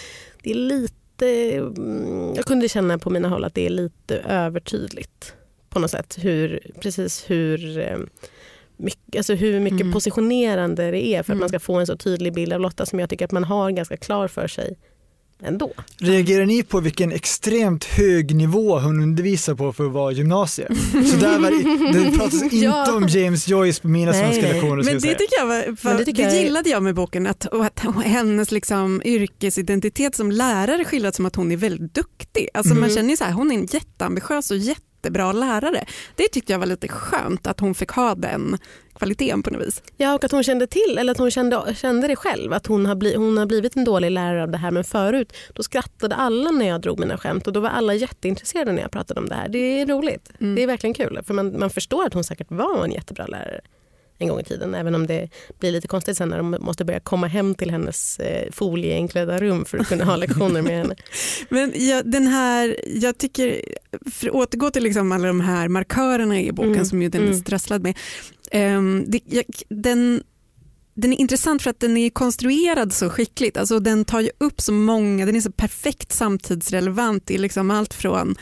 det 0.42 0.50
är 0.50 0.54
lite, 0.54 1.56
mm, 1.56 2.34
jag 2.36 2.44
kunde 2.44 2.68
känna 2.68 2.98
på 2.98 3.10
mina 3.10 3.28
håll 3.28 3.44
att 3.44 3.54
det 3.54 3.66
är 3.66 3.70
lite 3.70 4.16
övertydligt 4.28 5.34
på 5.70 5.78
något 5.80 5.90
sätt. 5.90 6.18
Hur, 6.20 6.60
precis 6.80 7.24
hur 7.30 7.78
eh, 7.78 7.98
mycket, 8.76 9.16
alltså 9.16 9.34
hur 9.34 9.60
mycket 9.60 9.80
Mm. 9.80 9.92
positionerande 9.92 10.90
det 10.90 11.06
är 11.06 11.22
för 11.22 11.32
att 11.32 11.36
Mm. 11.36 11.40
man 11.40 11.48
ska 11.48 11.58
få 11.60 11.74
en 11.74 11.86
så 11.86 11.96
tydlig 11.96 12.32
bild 12.34 12.52
av 12.52 12.60
Lotta 12.60 12.86
som 12.86 12.98
jag 13.00 13.10
tycker 13.10 13.24
att 13.24 13.32
man 13.32 13.44
har 13.44 13.70
ganska 13.70 13.96
klar 13.96 14.28
för 14.28 14.48
sig 14.48 14.76
ändå. 15.42 15.72
Reagerar 15.98 16.46
ni 16.46 16.62
på 16.62 16.80
vilken 16.80 17.12
extremt 17.12 17.84
hög 17.84 18.34
nivå 18.36 18.78
hon 18.78 19.02
undervisar 19.02 19.54
på 19.54 19.72
för 19.72 19.86
att 19.86 19.92
vara 19.92 20.12
gymnasie? 20.12 20.68
Så 20.92 21.16
där 21.16 21.38
var 21.38 21.50
det, 21.50 21.98
det 22.10 22.16
pratas 22.18 22.42
inte 22.42 22.56
Ja. 22.56 22.96
om 22.96 23.08
James 23.08 23.48
Joyce 23.48 23.80
på 23.82 23.88
mina 23.88 24.12
Nej, 24.12 24.20
svenska 24.20 24.42
nej. 24.42 24.52
lektioner. 24.52 24.76
Men 24.76 24.84
jag 24.86 24.94
det 24.94 25.00
säga. 25.00 25.14
tycker 25.14 25.38
jag 25.38 25.46
var, 25.46 25.76
för 25.76 25.88
Men 25.88 25.96
det 25.96 26.02
det, 26.02 26.04
tycker 26.04 26.22
jag 26.22 26.32
är- 26.36 26.40
gillade 26.42 26.70
jag 26.70 26.82
med 26.82 26.94
boken, 26.94 27.26
att, 27.26 27.46
och 27.46 27.64
att 27.64 27.80
hennes 28.04 28.50
liksom 28.50 29.02
yrkesidentitet 29.04 30.14
som 30.14 30.30
lärare 30.32 30.84
skildras 30.84 31.16
som 31.16 31.26
att 31.26 31.36
hon 31.36 31.52
är 31.52 31.56
väldigt 31.56 31.94
duktig. 31.94 32.48
Alltså 32.54 32.74
Man 32.74 32.82
Mm. 32.84 32.96
känner 32.96 33.10
ju 33.10 33.16
så 33.16 33.24
här, 33.24 33.32
hon 33.32 33.50
är 33.52 33.54
en 33.54 33.66
jätteambitiös 33.66 34.50
och 34.50 34.56
jättebra 35.06 35.32
lärare. 35.32 35.84
Det 36.16 36.28
tyckte 36.28 36.52
jag 36.52 36.58
var 36.58 36.66
lite 36.66 36.88
skönt 36.88 37.46
att 37.46 37.60
hon 37.60 37.74
fick 37.74 37.90
ha 37.90 38.14
den 38.14 38.58
kvaliteten 38.98 39.42
på 39.42 39.50
något 39.50 39.66
vis. 39.66 39.82
Ja, 39.96 40.14
och 40.14 40.24
att 40.24 40.32
hon 40.32 40.42
kände 40.42 40.66
till, 40.66 40.98
eller 40.98 41.12
att 41.12 41.18
hon 41.18 41.30
kände, 41.30 41.74
kände 41.74 42.08
det 42.08 42.16
själv, 42.16 42.52
att 42.52 42.66
hon 42.66 42.86
har, 42.86 42.94
bli, 42.94 43.16
hon 43.16 43.38
har 43.38 43.46
blivit 43.46 43.76
en 43.76 43.84
dålig 43.84 44.10
lärare 44.10 44.42
av 44.42 44.50
det 44.50 44.58
här. 44.58 44.70
Men 44.70 44.84
förut 44.84 45.32
då 45.54 45.62
skrattade 45.62 46.14
alla 46.14 46.50
när 46.50 46.68
jag 46.68 46.80
drog 46.80 46.98
mina 46.98 47.18
skämt 47.18 47.46
och 47.46 47.52
då 47.52 47.60
var 47.60 47.68
alla 47.68 47.94
jätteintresserade 47.94 48.72
när 48.72 48.82
jag 48.82 48.90
pratade 48.90 49.20
om 49.20 49.28
det 49.28 49.34
här. 49.34 49.48
Det 49.48 49.80
är 49.80 49.86
roligt. 49.86 50.32
Mm. 50.40 50.54
Det 50.54 50.62
är 50.62 50.66
verkligen 50.66 50.94
kul. 50.94 51.20
För 51.26 51.34
man, 51.34 51.58
man 51.58 51.70
förstår 51.70 52.06
att 52.06 52.14
hon 52.14 52.24
säkert 52.24 52.50
var 52.50 52.84
en 52.84 52.92
jättebra 52.92 53.26
lärare 53.26 53.60
en 54.18 54.28
gång 54.28 54.40
i 54.40 54.44
tiden. 54.44 54.74
Även 54.74 54.94
om 54.94 55.06
det 55.06 55.28
blir 55.58 55.72
lite 55.72 55.88
konstigt 55.88 56.16
sen 56.16 56.28
när 56.28 56.36
de 56.36 56.56
måste 56.60 56.84
börja 56.84 57.00
komma 57.00 57.26
hem 57.26 57.54
till 57.54 57.70
hennes 57.70 58.18
eh, 58.18 58.52
folieinklädda 58.52 59.38
rum 59.38 59.64
för 59.64 59.78
att 59.78 59.88
kunna 59.88 60.04
ha 60.04 60.16
lektioner 60.16 60.62
med 60.62 60.78
henne. 60.78 60.96
Men 61.48 61.72
jag, 61.74 62.10
den 62.10 62.26
här, 62.26 62.76
jag 62.86 63.18
tycker, 63.18 63.60
för 64.10 64.28
att 64.28 64.34
återgå 64.34 64.70
till 64.70 64.82
liksom 64.82 65.12
alla 65.12 65.26
de 65.26 65.40
här 65.40 65.68
markörerna 65.68 66.40
i 66.40 66.52
boken 66.52 66.76
Mm, 66.76 66.84
som 66.84 67.02
ju 67.02 67.08
den 67.08 67.22
är 67.22 67.26
mm. 67.26 67.38
strasslad 67.38 67.82
med. 67.82 67.98
Ehm, 68.50 69.04
det, 69.08 69.20
jag, 69.24 69.44
den, 69.68 70.22
den 70.94 71.12
är 71.12 71.20
intressant 71.20 71.62
för 71.62 71.70
att 71.70 71.80
den 71.80 71.96
är 71.96 72.10
konstruerad 72.10 72.92
så 72.92 73.10
skickligt. 73.10 73.56
Alltså 73.56 73.80
den 73.80 74.04
tar 74.04 74.20
ju 74.20 74.30
upp 74.38 74.60
så 74.60 74.72
många, 74.72 75.26
den 75.26 75.36
är 75.36 75.40
så 75.40 75.52
perfekt 75.52 76.12
samtidsrelevant 76.12 77.30
i 77.30 77.38
liksom 77.38 77.70
allt 77.70 77.94
från 77.94 78.36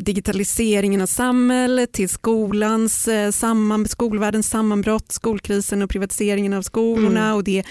digitaliseringen 0.00 1.00
av 1.00 1.06
samhället 1.06 1.92
till 1.92 2.08
skolans, 2.08 3.08
eh, 3.08 3.30
samman, 3.30 3.88
skolvärldens 3.88 4.48
sammanbrott, 4.50 5.12
skolkrisen 5.12 5.82
och 5.82 5.90
privatiseringen 5.90 6.52
av 6.52 6.62
skolorna 6.62 7.24
Mm. 7.24 7.36
och 7.36 7.44
det 7.44 7.62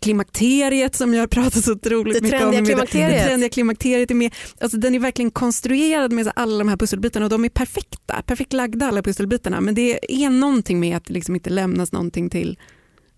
klimakteriet 0.00 0.96
som 0.96 1.14
jag 1.14 1.22
har 1.22 1.26
pratat 1.26 1.64
så 1.64 1.72
otroligt 1.72 2.14
Det 2.14 2.22
mycket 2.22 2.42
om. 2.44 2.64
klimakteriet. 2.64 3.10
Det 3.10 3.24
trendiga 3.28 3.50
klimakteriet 3.50 4.10
är 4.10 4.14
med. 4.14 4.34
Alltså 4.60 4.78
den 4.78 4.94
är 4.94 4.98
verkligen 4.98 5.30
konstruerad 5.30 6.12
med 6.12 6.32
alla 6.36 6.58
de 6.58 6.68
här 6.68 6.76
pusselbitarna 6.76 7.26
och 7.26 7.30
de 7.30 7.44
är 7.44 7.48
perfekta, 7.48 8.22
perfekt 8.26 8.52
lagda 8.52 8.86
alla 8.88 9.02
pusselbitarna 9.02 9.60
men 9.60 9.74
det 9.74 10.22
är 10.24 10.30
någonting 10.30 10.80
med 10.80 10.96
att 10.96 11.04
det 11.04 11.14
liksom 11.14 11.34
inte 11.34 11.50
lämnas 11.50 11.92
någonting 11.92 12.30
till 12.30 12.58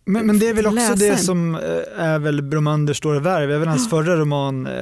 Men, 0.06 0.26
men 0.26 0.38
det 0.38 0.48
är 0.48 0.54
väl 0.54 0.66
också 0.66 0.94
det 0.94 1.16
som 1.16 1.54
eh, 1.54 1.60
är 1.96 2.18
väl 2.18 2.42
Bromanders 2.42 2.96
stora 2.96 3.20
värv, 3.20 3.50
även 3.50 3.68
hans 3.68 3.90
förra 3.90 4.16
roman 4.16 4.66
eh, 4.66 4.72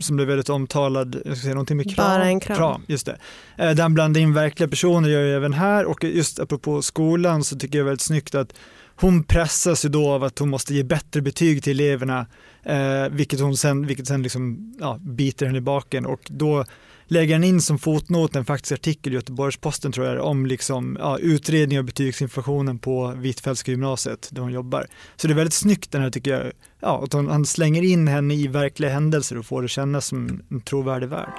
som 0.00 0.16
blev 0.16 0.28
väldigt 0.28 0.48
omtalad, 0.48 1.16
jag 1.24 1.36
ska 1.36 1.42
säga 1.42 1.54
någonting 1.54 1.76
med 1.76 1.94
kram. 1.94 2.06
Bara 2.06 2.24
en 2.24 2.40
kram. 2.40 2.82
just 2.86 3.06
det. 3.06 3.16
Eh, 3.58 3.70
Där 3.70 3.82
han 3.82 3.94
blandar 3.94 4.20
in 4.20 4.34
verkliga 4.34 4.68
personer, 4.68 5.08
gör 5.08 5.20
ju 5.20 5.34
även 5.34 5.52
här 5.52 5.84
och 5.84 6.04
just 6.04 6.40
apropå 6.40 6.82
skolan 6.82 7.44
så 7.44 7.58
tycker 7.58 7.78
jag 7.78 7.84
väldigt 7.84 8.00
snyggt 8.00 8.34
att 8.34 8.52
hon 9.00 9.24
pressas 9.24 9.84
ju 9.84 9.88
då 9.88 10.10
av 10.10 10.24
att 10.24 10.38
hon 10.38 10.50
måste 10.50 10.74
ge 10.74 10.82
bättre 10.82 11.20
betyg 11.20 11.62
till 11.62 11.80
eleverna, 11.80 12.26
eh, 12.62 13.08
vilket 13.10 13.40
hon 13.40 13.56
sen, 13.56 13.86
vilket 13.86 14.06
sen 14.06 14.22
liksom, 14.22 14.74
ja, 14.80 14.98
biter 15.00 15.46
henne 15.46 15.58
i 15.58 15.60
baken 15.60 16.06
och 16.06 16.20
då 16.28 16.64
lägger 17.08 17.34
han 17.34 17.44
in 17.44 17.60
som 17.60 17.78
fotnot 17.78 18.36
en 18.36 18.44
faktisk 18.44 18.72
artikel 18.72 19.12
i 19.12 19.16
Göteborgs-Posten 19.16 19.92
tror 19.92 20.06
jag 20.06 20.24
om 20.24 20.46
liksom, 20.46 20.96
ja, 21.00 21.18
utredning 21.18 21.78
av 21.78 21.84
betygsinflationen 21.84 22.78
på 22.78 23.06
Hvitfeldtska 23.06 23.70
gymnasiet 23.70 24.28
där 24.32 24.42
hon 24.42 24.52
jobbar. 24.52 24.86
Så 25.16 25.26
det 25.26 25.32
är 25.32 25.36
väldigt 25.36 25.54
snyggt 25.54 25.92
den 25.92 26.02
här 26.02 26.10
tycker 26.10 26.30
jag, 26.30 26.52
ja, 26.80 27.04
att 27.04 27.12
hon, 27.12 27.28
han 27.28 27.46
slänger 27.46 27.82
in 27.82 28.08
henne 28.08 28.34
i 28.34 28.46
verkliga 28.46 28.90
händelser 28.90 29.38
och 29.38 29.46
får 29.46 29.62
det 29.62 29.68
kännas 29.68 30.06
som 30.06 30.42
en 30.50 30.60
trovärdig 30.60 31.08
värld. 31.08 31.32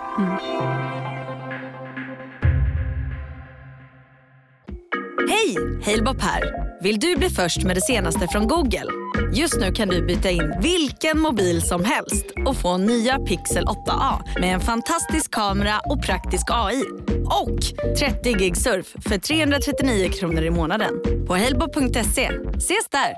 Hej! 5.30 5.58
Halebop 5.84 6.22
här. 6.22 6.67
Vill 6.82 7.00
du 7.00 7.16
bli 7.16 7.30
först 7.30 7.64
med 7.64 7.76
det 7.76 7.82
senaste 7.82 8.28
från 8.28 8.48
Google? 8.48 8.86
Just 9.34 9.60
nu 9.60 9.72
kan 9.72 9.88
du 9.88 10.06
byta 10.06 10.30
in 10.30 10.54
vilken 10.62 11.20
mobil 11.20 11.62
som 11.62 11.84
helst 11.84 12.26
och 12.46 12.58
få 12.58 12.78
nya 12.78 13.20
Pixel 13.20 13.66
8A 13.66 14.40
med 14.40 14.54
en 14.54 14.60
fantastisk 14.60 15.32
kamera 15.32 15.80
och 15.86 16.04
praktisk 16.04 16.44
AI. 16.50 16.84
Och 17.26 17.60
30 18.00 18.34
gig 18.34 18.58
surf 18.58 18.96
för 19.00 19.18
339 19.18 20.10
kronor 20.10 20.44
i 20.44 20.50
månaden 20.50 20.94
på 21.28 21.36
halebop.se. 21.36 22.32
Ses 22.58 22.90
där! 22.92 23.14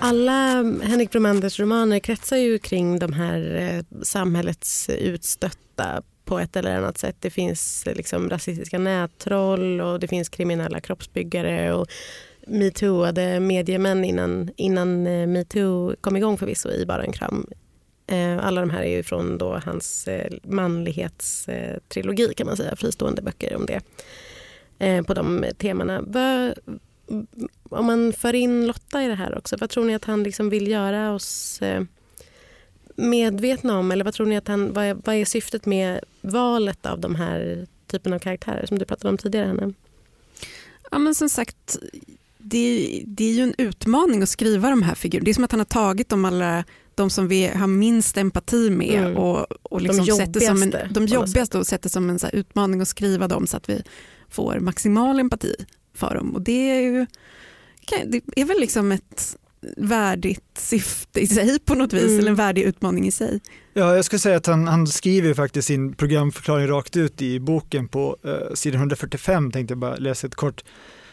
Alla 0.00 0.32
Henrik 0.82 1.10
Bromanders 1.10 1.60
romaner 1.60 1.98
kretsar 1.98 2.36
ju 2.36 2.58
kring 2.58 2.98
de 2.98 3.12
här 3.12 3.56
eh, 3.56 4.02
samhällets 4.02 4.88
utstötta 4.88 6.02
på 6.26 6.38
ett 6.38 6.56
eller 6.56 6.76
annat 6.76 6.98
sätt. 6.98 7.16
Det 7.20 7.30
finns 7.30 7.84
liksom 7.86 8.30
rasistiska 8.30 8.78
nättroll 8.78 9.80
och 9.80 10.00
det 10.00 10.08
finns 10.08 10.28
kriminella 10.28 10.80
kroppsbyggare 10.80 11.72
och 11.72 11.86
metooade 12.46 13.40
mediemän 13.40 14.04
innan, 14.04 14.50
innan 14.56 15.06
eh, 15.06 15.26
metoo 15.26 15.96
kom 16.00 16.16
igång 16.16 16.38
förvisso 16.38 16.70
i 16.70 16.86
Bara 16.86 17.04
en 17.04 17.12
kram. 17.12 17.46
Eh, 18.06 18.46
alla 18.46 18.60
de 18.60 18.70
här 18.70 18.82
är 18.82 18.96
ju 18.96 19.02
från 19.02 19.38
då 19.38 19.60
hans 19.64 20.08
eh, 20.08 20.32
manlighetstrilogi 20.42 22.34
kan 22.34 22.46
man 22.46 22.56
säga, 22.56 22.76
fristående 22.76 23.22
böcker 23.22 23.56
om 23.56 23.66
det. 23.66 23.80
På 25.06 25.14
de 25.14 25.46
temana. 25.58 26.04
Om 27.70 27.86
man 27.86 28.12
för 28.12 28.34
in 28.34 28.66
Lotta 28.66 29.02
i 29.02 29.08
det 29.08 29.14
här 29.14 29.38
också, 29.38 29.56
vad 29.56 29.70
tror 29.70 29.84
ni 29.84 29.94
att 29.94 30.04
han 30.04 30.22
liksom 30.22 30.50
vill 30.50 30.68
göra 30.68 31.14
oss 31.14 31.60
medvetna 32.96 33.78
om? 33.78 33.92
Eller 33.92 34.04
vad 34.04 34.14
tror 34.14 34.26
ni 34.26 34.36
att 34.36 34.48
han, 34.48 34.72
vad 34.72 34.84
är, 34.84 34.94
vad 34.94 35.14
är 35.14 35.24
syftet 35.24 35.66
med 35.66 36.00
valet 36.26 36.86
av 36.86 37.00
de 37.00 37.14
här 37.14 37.66
typen 37.86 38.12
av 38.12 38.18
karaktärer 38.18 38.66
som 38.66 38.78
du 38.78 38.84
pratade 38.84 39.08
om 39.08 39.18
tidigare, 39.18 39.46
Hanna? 39.46 39.72
Ja, 40.90 40.98
men 40.98 41.14
som 41.14 41.28
sagt, 41.28 41.78
det, 42.38 43.02
det 43.06 43.24
är 43.24 43.32
ju 43.32 43.42
en 43.42 43.54
utmaning 43.58 44.22
att 44.22 44.28
skriva 44.28 44.70
de 44.70 44.82
här 44.82 44.94
figurerna. 44.94 45.24
Det 45.24 45.30
är 45.30 45.34
som 45.34 45.44
att 45.44 45.52
han 45.52 45.60
har 45.60 45.64
tagit 45.64 46.08
de 46.08 46.24
alla 46.24 46.64
de 46.94 47.10
som 47.10 47.28
vi 47.28 47.46
har 47.46 47.66
minst 47.66 48.16
empati 48.16 48.70
med 48.70 48.98
Mm. 48.98 49.16
och, 49.16 49.46
och 49.62 49.82
liksom 49.82 50.06
De 50.06 50.12
sätter 50.12 50.40
som 50.40 50.62
en, 50.62 50.70
jobbigaste, 50.70 50.88
de 51.00 51.06
jobbigaste 51.06 51.58
och 51.58 51.66
sätter 51.66 51.88
som 51.88 52.10
en 52.10 52.18
så 52.18 52.28
utmaning 52.28 52.80
att 52.80 52.88
skriva 52.88 53.28
dem 53.28 53.46
så 53.46 53.56
att 53.56 53.68
vi 53.68 53.82
får 54.28 54.60
maximal 54.60 55.20
empati 55.20 55.54
för 55.94 56.14
dem. 56.14 56.34
Och 56.34 56.42
det 56.42 56.70
är 56.70 56.80
ju 56.80 57.06
det 58.06 58.40
är 58.40 58.44
väl 58.44 58.60
liksom 58.60 58.92
ett 58.92 59.36
värdigt 59.76 60.44
syfte 60.58 61.20
i 61.20 61.26
sig 61.26 61.58
på 61.58 61.74
något 61.74 61.92
vis, 61.92 62.02
Mm. 62.02 62.18
eller 62.18 62.30
en 62.30 62.36
värdig 62.36 62.62
utmaning 62.62 63.06
i 63.06 63.10
sig. 63.10 63.40
Ja, 63.74 63.96
jag 63.96 64.04
skulle 64.04 64.20
säga 64.20 64.36
att 64.36 64.46
han, 64.46 64.68
han 64.68 64.86
skriver 64.86 65.34
faktiskt 65.34 65.68
sin 65.68 65.92
programförklaring 65.94 66.66
rakt 66.68 66.96
ut 66.96 67.22
i 67.22 67.40
boken 67.40 67.88
på 67.88 68.16
eh, 68.24 68.54
sidan 68.54 68.80
145, 68.80 69.50
tänkte 69.52 69.72
jag 69.72 69.78
bara 69.78 69.96
läsa 69.96 70.26
ett 70.26 70.34
kort. 70.34 70.64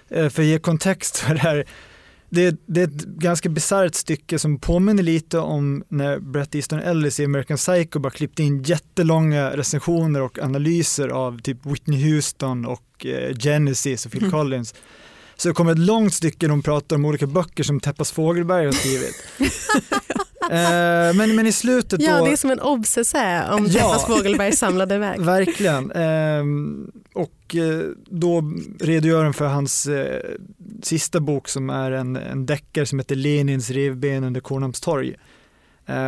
Eh, 0.10 0.30
för 0.30 0.42
att 0.42 0.48
ge 0.48 0.60
kontext 0.60 1.18
för 1.18 1.34
det 1.34 1.40
här. 1.40 1.66
Det, 2.30 2.56
det 2.66 2.82
är 2.82 2.88
ett 2.88 3.04
ganska 3.06 3.50
bisarrt 3.50 3.96
stycke 3.96 4.40
som 4.40 4.60
påminner 4.60 5.04
lite 5.04 5.40
om 5.40 5.84
när 5.90 6.20
Bret 6.20 6.56
Easton 6.56 6.80
Ellis 6.80 7.20
i 7.20 7.26
American 7.26 7.58
Psycho 7.58 8.00
bara 8.00 8.10
klippte 8.12 8.44
in 8.44 8.64
jättelånga 8.64 9.50
recensioner 9.58 10.22
och 10.22 10.40
analyser 10.40 11.08
av 11.08 11.42
typ 11.42 11.66
Whitney 11.66 12.12
Houston 12.14 12.66
och 12.66 13.06
eh, 13.06 13.36
Genesis 13.38 14.06
och 14.06 14.12
Phil 14.12 14.22
Mm. 14.22 14.32
Collins. 14.32 14.76
Så 15.36 15.48
det 15.48 15.54
kommer 15.54 15.72
ett 15.72 15.80
långt 15.80 16.14
stycke 16.14 16.38
där 16.40 16.50
de 16.50 16.62
pratar 16.62 16.96
om 16.96 17.06
olika 17.06 17.28
böcker 17.28 17.64
som 17.64 17.80
Teppas 17.80 18.12
Fågelberg 18.12 18.66
har 18.66 18.72
skrivit. 18.72 19.26
eh, 20.52 21.18
men, 21.18 21.36
men 21.36 21.48
i 21.48 21.52
slutet 21.52 22.02
Ja, 22.02 22.18
då... 22.18 22.26
det 22.26 22.32
är 22.32 22.38
som 22.38 22.52
en 22.52 22.60
obsessä 22.60 23.50
om 23.52 23.66
Ja. 23.66 23.74
Teppas 23.74 24.06
Fågelbergs 24.06 24.60
samlade 24.60 24.98
verk. 25.00 25.20
Verkligen. 25.20 25.92
Ehm, 25.92 26.92
och 27.14 27.56
eh, 27.56 27.90
då 28.06 28.54
redogör 28.80 29.24
han 29.24 29.34
för 29.34 29.48
hans 29.48 29.88
eh, 29.88 30.22
sista 30.84 31.20
bok 31.20 31.48
som 31.48 31.70
är 31.70 31.92
en, 31.92 32.16
en 32.16 32.46
deckare 32.46 32.86
som 32.86 33.00
heter 33.00 33.16
Lenins 33.16 33.70
revben 33.70 34.24
under 34.24 34.42
Kornhamnstorg. 34.42 35.16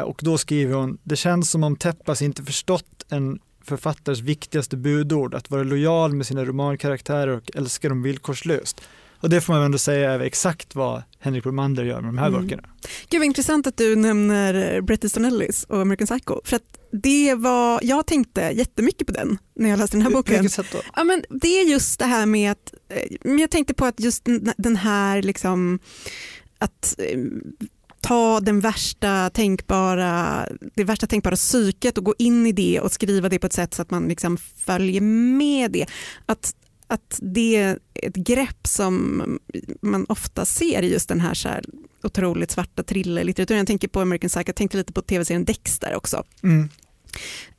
Och 0.06 0.20
då 0.24 0.38
skriver 0.38 0.76
hon, 0.76 0.98
det 1.04 1.16
känns 1.16 1.52
som 1.52 1.64
om 1.64 1.76
Teppas 1.76 2.22
inte 2.22 2.44
förstått 2.44 3.06
en 3.10 3.40
författares 3.66 4.20
viktigaste 4.20 4.78
budord, 4.78 5.34
att 5.34 5.52
vara 5.52 5.64
lojal 5.64 6.14
med 6.14 6.26
sina 6.26 6.46
romankaraktärer 6.46 7.28
och 7.28 7.52
älska 7.56 7.90
dem 7.90 8.04
villkorslöst. 8.04 8.82
Och 9.22 9.30
det 9.30 9.42
får 9.42 9.54
man 9.54 9.62
ändå 9.64 9.78
säga 9.78 10.12
är 10.12 10.20
exakt 10.20 10.76
vad 10.76 11.04
Henrik 11.20 11.44
Bromander 11.44 11.84
gör 11.84 12.02
med 12.02 12.10
de 12.10 12.18
här 12.18 12.28
Mm. 12.28 12.42
böckerna. 12.42 12.64
Gud 13.10 13.20
vad 13.20 13.26
intressant 13.26 13.68
att 13.68 13.78
du 13.78 13.96
nämner 13.96 14.82
Bret 14.82 15.04
Easton 15.04 15.26
Ellis 15.26 15.64
och 15.64 15.82
American 15.82 16.08
Psycho. 16.08 16.42
För 16.44 16.56
att 16.56 16.80
det 16.92 17.36
var, 17.36 17.80
jag 17.84 18.06
tänkte 18.08 18.42
jättemycket 18.42 19.08
på 19.08 19.14
den 19.14 19.38
när 19.56 19.70
jag 19.70 19.80
läste 19.80 19.98
den 19.98 20.02
här 20.02 20.10
På 20.12 20.18
boken. 20.18 20.34
vilket 20.34 20.52
sätt 20.52 20.66
då? 20.72 20.78
Ja, 20.96 21.04
men 21.04 21.24
det 21.30 21.48
är 21.48 21.66
just 21.70 22.00
det 22.00 22.06
här 22.06 22.26
med 22.26 22.52
att, 22.52 22.74
eh, 23.24 23.32
jag 23.42 23.52
tänkte 23.52 23.74
på 23.74 23.86
att 23.86 24.00
just 24.00 24.26
den- 24.26 24.54
den 24.58 24.76
här 24.76 25.22
liksom 25.22 25.80
att 26.58 26.96
eh, 26.98 27.20
ta 28.02 28.40
den 28.40 28.60
värsta 28.60 29.30
tänkbara, 29.30 30.46
det 30.76 30.84
värsta 30.84 31.08
tänkbara 31.08 31.36
psyket 31.36 31.98
och 31.98 32.04
gå 32.04 32.16
in 32.18 32.48
i 32.48 32.52
det 32.52 32.80
och 32.80 32.92
skriva 32.92 33.30
det 33.30 33.40
på 33.40 33.48
ett 33.48 33.54
sätt 33.54 33.74
så 33.74 33.82
att 33.82 33.92
man 33.92 34.08
liksom 34.08 34.38
följer 34.66 35.02
med 35.38 35.72
det. 35.72 35.86
Att, 36.26 36.56
att 36.88 37.20
det 37.22 37.56
är 37.56 37.80
ett 37.94 38.16
grepp 38.16 38.68
som 38.68 39.22
man 39.82 40.06
ofta 40.10 40.46
ser 40.46 40.82
i 40.82 40.92
just 40.92 41.10
den 41.10 41.22
här, 41.22 41.34
så 41.34 41.50
här 41.50 41.66
otroligt 42.04 42.52
svarta 42.52 42.84
thrillerlitteraturen. 42.84 43.58
Jag 43.58 43.68
tänker 43.68 43.88
på 43.88 44.02
American 44.02 44.30
Psycho, 44.30 44.44
jag 44.48 44.56
tänkte 44.56 44.78
lite 44.78 44.94
på 44.94 45.02
tv-serien 45.02 45.46
Dexter 45.46 45.96
också. 45.96 46.24
Mm. 46.44 46.70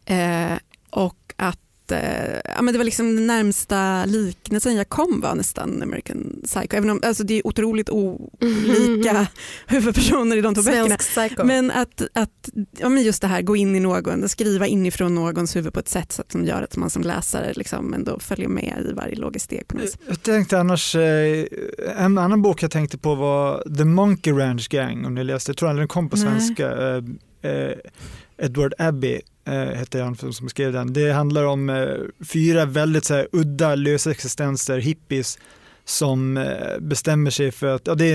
Eh, 0.05 0.59
och 0.91 1.35
att 1.37 1.66
eh, 1.93 2.41
ja, 2.57 2.63
men 2.63 2.75
det 2.75 2.79
var 2.79 2.85
liksom 2.85 3.17
den 3.17 3.27
närmsta 3.27 4.05
liknelsen 4.05 4.77
jag 4.77 4.89
kom 4.89 5.21
var 5.21 5.35
nästan 5.35 5.83
American 5.83 6.41
Psycho. 6.45 6.77
Även 6.77 6.91
om 6.91 7.01
alltså, 7.07 7.25
det 7.25 7.35
är 7.35 7.47
otroligt 7.47 7.91
olika 7.91 9.27
huvudpersoner 9.67 10.37
i 10.37 10.41
de 10.41 10.55
två 10.55 10.63
böckerna. 10.63 10.97
Psycho. 10.97 11.45
Men 11.45 11.71
att, 11.71 12.03
att 12.13 12.51
ja, 12.79 12.89
men 12.89 13.03
just 13.03 13.23
det 13.23 13.29
här, 13.29 13.43
gå 13.43 13.57
in 13.57 13.77
i 13.77 13.81
någon, 13.81 14.29
skriva 14.29 14.67
inifrån 14.67 15.15
någons 15.15 15.57
huvud 15.57 15.73
på 15.73 15.81
ett 15.81 15.89
sätt 15.89 16.13
så 16.13 16.23
att 16.23 16.33
som 16.33 16.45
gör 16.45 16.63
att 16.63 16.77
man 16.77 16.91
som 16.91 17.03
läsare 17.03 17.53
liksom 17.53 17.95
ändå 17.95 18.19
följer 18.19 18.49
med 18.49 18.87
i 18.91 18.93
varje 18.93 19.17
logiskt 19.17 19.45
steg. 19.45 19.69
På 19.69 19.77
något 19.77 19.85
vis. 19.85 19.99
Jag 20.07 20.23
tänkte 20.23 20.59
annars, 20.59 20.95
eh, 20.97 21.47
en 21.97 22.19
annan 22.19 22.43
bok 22.43 22.63
jag 22.63 22.71
tänkte 22.71 22.99
på 22.99 23.15
var 23.15 23.77
The 23.77 23.85
Monkey 23.85 24.33
Ranch 24.33 24.69
Gang, 24.69 25.07
om 25.07 25.15
ni 25.15 25.25
läste, 25.25 25.51
jag 25.51 25.57
tror 25.57 25.69
aldrig 25.69 25.83
den 25.83 25.89
kom 25.89 26.09
på 26.09 26.17
Nej. 26.17 26.25
svenska. 26.25 26.73
Eh, 26.73 27.03
eh, 27.51 27.77
Edward 28.39 28.75
Abbey 28.79 29.21
eh, 29.45 29.55
hette 29.55 30.03
han 30.03 30.17
som 30.33 30.49
skrev 30.49 30.73
den. 30.73 30.93
Det 30.93 31.13
handlar 31.13 31.45
om 31.45 31.71
eh, 31.71 31.95
fyra 32.27 32.65
väldigt 32.65 33.05
så 33.05 33.15
här, 33.15 33.29
udda 33.33 33.75
lösa 33.75 34.11
existenser, 34.11 34.79
hippies, 34.79 35.39
som 35.85 36.37
eh, 36.37 36.79
bestämmer 36.81 37.31
sig 37.31 37.51
för 37.51 37.67
att, 37.67 37.87
ja 37.87 37.95
det 37.95 38.13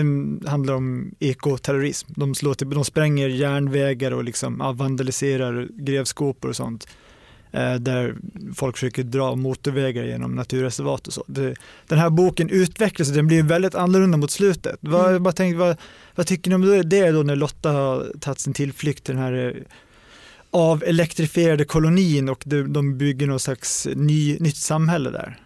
handlar 0.50 0.74
om 0.74 1.16
ekoterrorism. 1.20 2.14
De, 2.16 2.36
slår 2.36 2.54
till, 2.54 2.70
de 2.70 2.86
spränger 2.86 3.28
järnvägar 3.30 4.12
och 4.12 4.24
liksom, 4.24 4.58
ja, 4.60 4.72
vandaliserar 4.72 5.68
grävskopor 5.72 6.50
och 6.50 6.56
sånt. 6.56 6.88
Eh, 7.52 7.76
där 7.76 8.16
folk 8.56 8.78
försöker 8.78 9.04
dra 9.04 9.36
motorvägar 9.36 10.04
genom 10.04 10.36
naturreservat 10.36 11.08
och 11.08 11.14
så. 11.14 11.24
Det, 11.28 11.56
den 11.88 12.00
här 12.00 12.10
boken 12.10 12.50
utvecklas 12.50 13.10
och 13.10 13.16
den 13.16 13.28
blir 13.28 13.44
väldigt 13.44 13.76
annorlunda 13.76 14.18
mot 14.18 14.32
slutet. 14.32 14.78
Vad, 14.80 15.02
Mm. 15.02 15.14
jag 15.14 15.22
bara 15.22 15.34
tänkte, 15.34 15.58
vad, 15.60 15.78
vad 16.16 16.28
tycker 16.28 16.50
ni 16.50 16.56
om 16.56 16.90
det 16.90 17.12
då 17.12 17.24
när 17.24 17.36
Lotta 17.36 17.72
har 17.72 18.12
tagit 18.20 18.40
sin 18.40 18.54
tillflykt 18.54 19.04
till 19.04 19.16
den 19.16 19.24
här 19.24 19.48
eh, 19.48 19.62
av 20.52 20.84
elektrifierade 20.84 21.66
kolonin 21.66 22.30
och 22.30 22.44
de, 22.46 22.74
de 22.74 22.98
bygger 22.98 23.28
någon 23.28 23.40
slags 23.40 23.88
ny, 23.96 24.38
nytt 24.40 24.58
samhälle 24.58 25.10
där? 25.10 25.40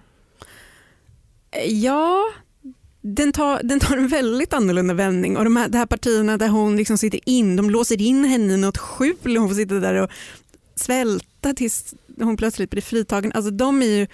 Ja, 1.68 2.24
den 3.02 3.32
tar, 3.32 3.64
den 3.64 3.80
tar 3.80 3.98
en 3.98 4.08
väldigt 4.08 4.54
annorlunda 4.54 4.94
vändning 4.94 5.38
och 5.38 5.44
de 5.44 5.56
här, 5.58 5.70
de 5.70 5.78
här 5.78 5.86
partierna 5.86 6.38
där 6.38 6.48
hon 6.48 6.78
liksom 6.78 6.98
sitter 6.98 7.20
in, 7.26 7.56
de 7.56 7.70
låser 7.70 8.02
in 8.02 8.26
henne 8.26 8.54
i 8.54 8.58
något 8.58 8.78
skjul 8.78 9.16
och 9.24 9.42
hon 9.42 9.50
får 9.50 9.56
sitta 9.56 9.76
där 9.76 9.94
och 9.96 10.10
svälta 10.76 11.54
tills 11.54 11.94
hon 12.20 12.38
plötsligt 12.38 12.70
blir 12.70 12.82
fritagen. 12.82 13.32
Alltså 13.36 13.52
de 13.52 13.82
är 13.82 13.86
ju 13.86 14.08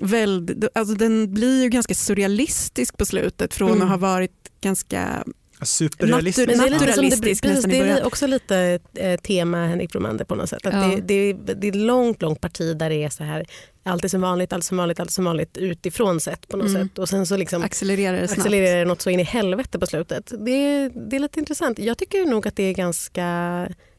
väldigt, 0.00 0.64
alltså 0.74 0.94
den 0.94 1.34
blir 1.34 1.62
ju 1.62 1.68
ganska 1.68 1.94
surrealistisk 1.94 2.96
på 2.96 3.06
slutet 3.06 3.54
från 3.54 3.70
Mm. 3.70 3.82
att 3.82 3.88
ha 3.88 3.96
varit 3.96 4.50
ganska 4.60 5.24
Superrealistiskt. 5.62 6.48
Natur- 6.50 6.56
Men 6.60 6.70
det 6.72 6.78
det, 6.78 6.86
naturalistisk 6.86 7.42
precis, 7.42 7.64
är 7.66 8.06
också 8.06 8.26
lite 8.26 8.78
eh, 8.94 9.16
tema 9.20 9.66
Henrik 9.66 9.92
Bromander 9.92 10.24
på 10.24 10.34
något 10.34 10.48
sätt. 10.48 10.66
Att 10.66 10.74
Ja. 10.74 11.00
det, 11.02 11.32
det, 11.32 11.54
det 11.54 11.68
är 11.68 11.72
långt, 11.72 12.22
långt 12.22 12.40
parti 12.40 12.76
där 12.76 12.90
det 12.90 13.04
är 13.04 13.08
så 13.10 13.24
här 13.24 13.46
allt 13.82 14.04
är 14.04 14.08
som 14.08 14.20
vanligt, 14.20 14.52
allt 14.52 14.64
som 14.64 14.76
vanligt, 14.76 15.00
allt 15.00 15.10
som 15.10 15.24
vanligt 15.24 15.56
utifrån 15.58 16.20
sett 16.20 16.48
på 16.48 16.56
något 16.56 16.68
Mm. 16.68 16.82
sätt. 16.88 16.98
Och 16.98 17.08
sen 17.08 17.26
så 17.26 17.36
liksom 17.36 17.62
accelererar 17.62 18.20
det 18.20 18.28
snabbt. 18.28 18.40
accelererar 18.40 18.78
det 18.78 18.84
något 18.84 19.00
så 19.02 19.10
in 19.10 19.20
i 19.20 19.22
helvete 19.22 19.78
på 19.78 19.86
slutet. 19.86 20.32
Det, 20.38 20.50
är- 20.50 21.08
det 21.10 21.16
är 21.16 21.20
lite 21.20 21.40
intressant. 21.40 21.78
Jag 21.78 21.98
tycker 21.98 22.24
nog 22.24 22.46
att 22.48 22.56
det 22.56 22.62
är 22.62 22.74
ganska, 22.74 23.22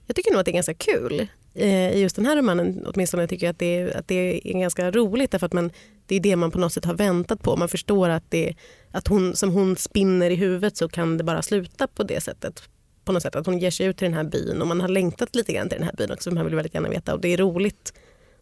jag 0.06 0.15
tycker 0.15 0.32
nog 0.32 0.39
att 0.39 0.45
det 0.45 0.52
är 0.52 0.54
ganska 0.54 0.74
kul 0.74 1.28
eh, 1.56 1.91
i 1.91 2.00
just 2.02 2.15
den 2.15 2.26
här 2.26 2.36
romanen. 2.38 2.86
Åtminstone 2.88 3.28
tycker 3.28 3.45
jag 3.45 3.52
att 3.54 3.60
det, 3.60 3.78
är- 3.78 3.98
att 3.98 4.08
det 4.08 4.41
är 4.50 4.60
ganska 4.60 4.91
roligt 4.91 5.32
därför 5.32 5.45
att 5.45 5.54
man, 5.54 5.72
det 6.10 6.15
är 6.15 6.19
det 6.19 6.36
man 6.36 6.52
på 6.52 6.60
något 6.60 6.74
sätt 6.74 6.86
har 6.86 6.93
väntat 6.93 7.41
på. 7.41 7.56
Man 7.56 7.69
förstår 7.69 8.10
att, 8.10 8.24
det, 8.30 8.56
att 8.91 9.08
hon, 9.08 9.36
som 9.36 9.52
hon 9.52 9.76
spinner 9.76 10.30
i 10.30 10.36
huvudet 10.36 10.78
så 10.78 10.89
kan 10.89 11.17
det 11.17 11.24
bara 11.24 11.41
sluta 11.41 11.88
på 11.88 12.04
det 12.04 12.22
sättet. 12.22 12.63
På 13.06 13.12
något 13.12 13.24
sätt 13.24 13.36
att 13.36 13.45
hon 13.45 13.60
ger 13.60 13.72
sig 13.72 13.86
ut 13.86 13.98
till 13.98 14.06
den 14.06 14.13
här 14.13 14.24
byn 14.24 14.62
och 14.62 14.67
man 14.67 14.82
har 14.82 14.88
längtat 14.88 15.36
lite 15.36 15.54
grann 15.54 15.69
till 15.69 15.78
den 15.78 15.88
här 15.88 15.95
byn 15.98 16.12
också. 16.12 16.32
Man 16.32 16.45
vill 16.45 16.56
väldigt 16.56 16.74
gärna 16.74 16.89
veta 16.89 17.13
och 17.13 17.22
det 17.22 17.34
är 17.34 17.38
roligt 17.38 17.93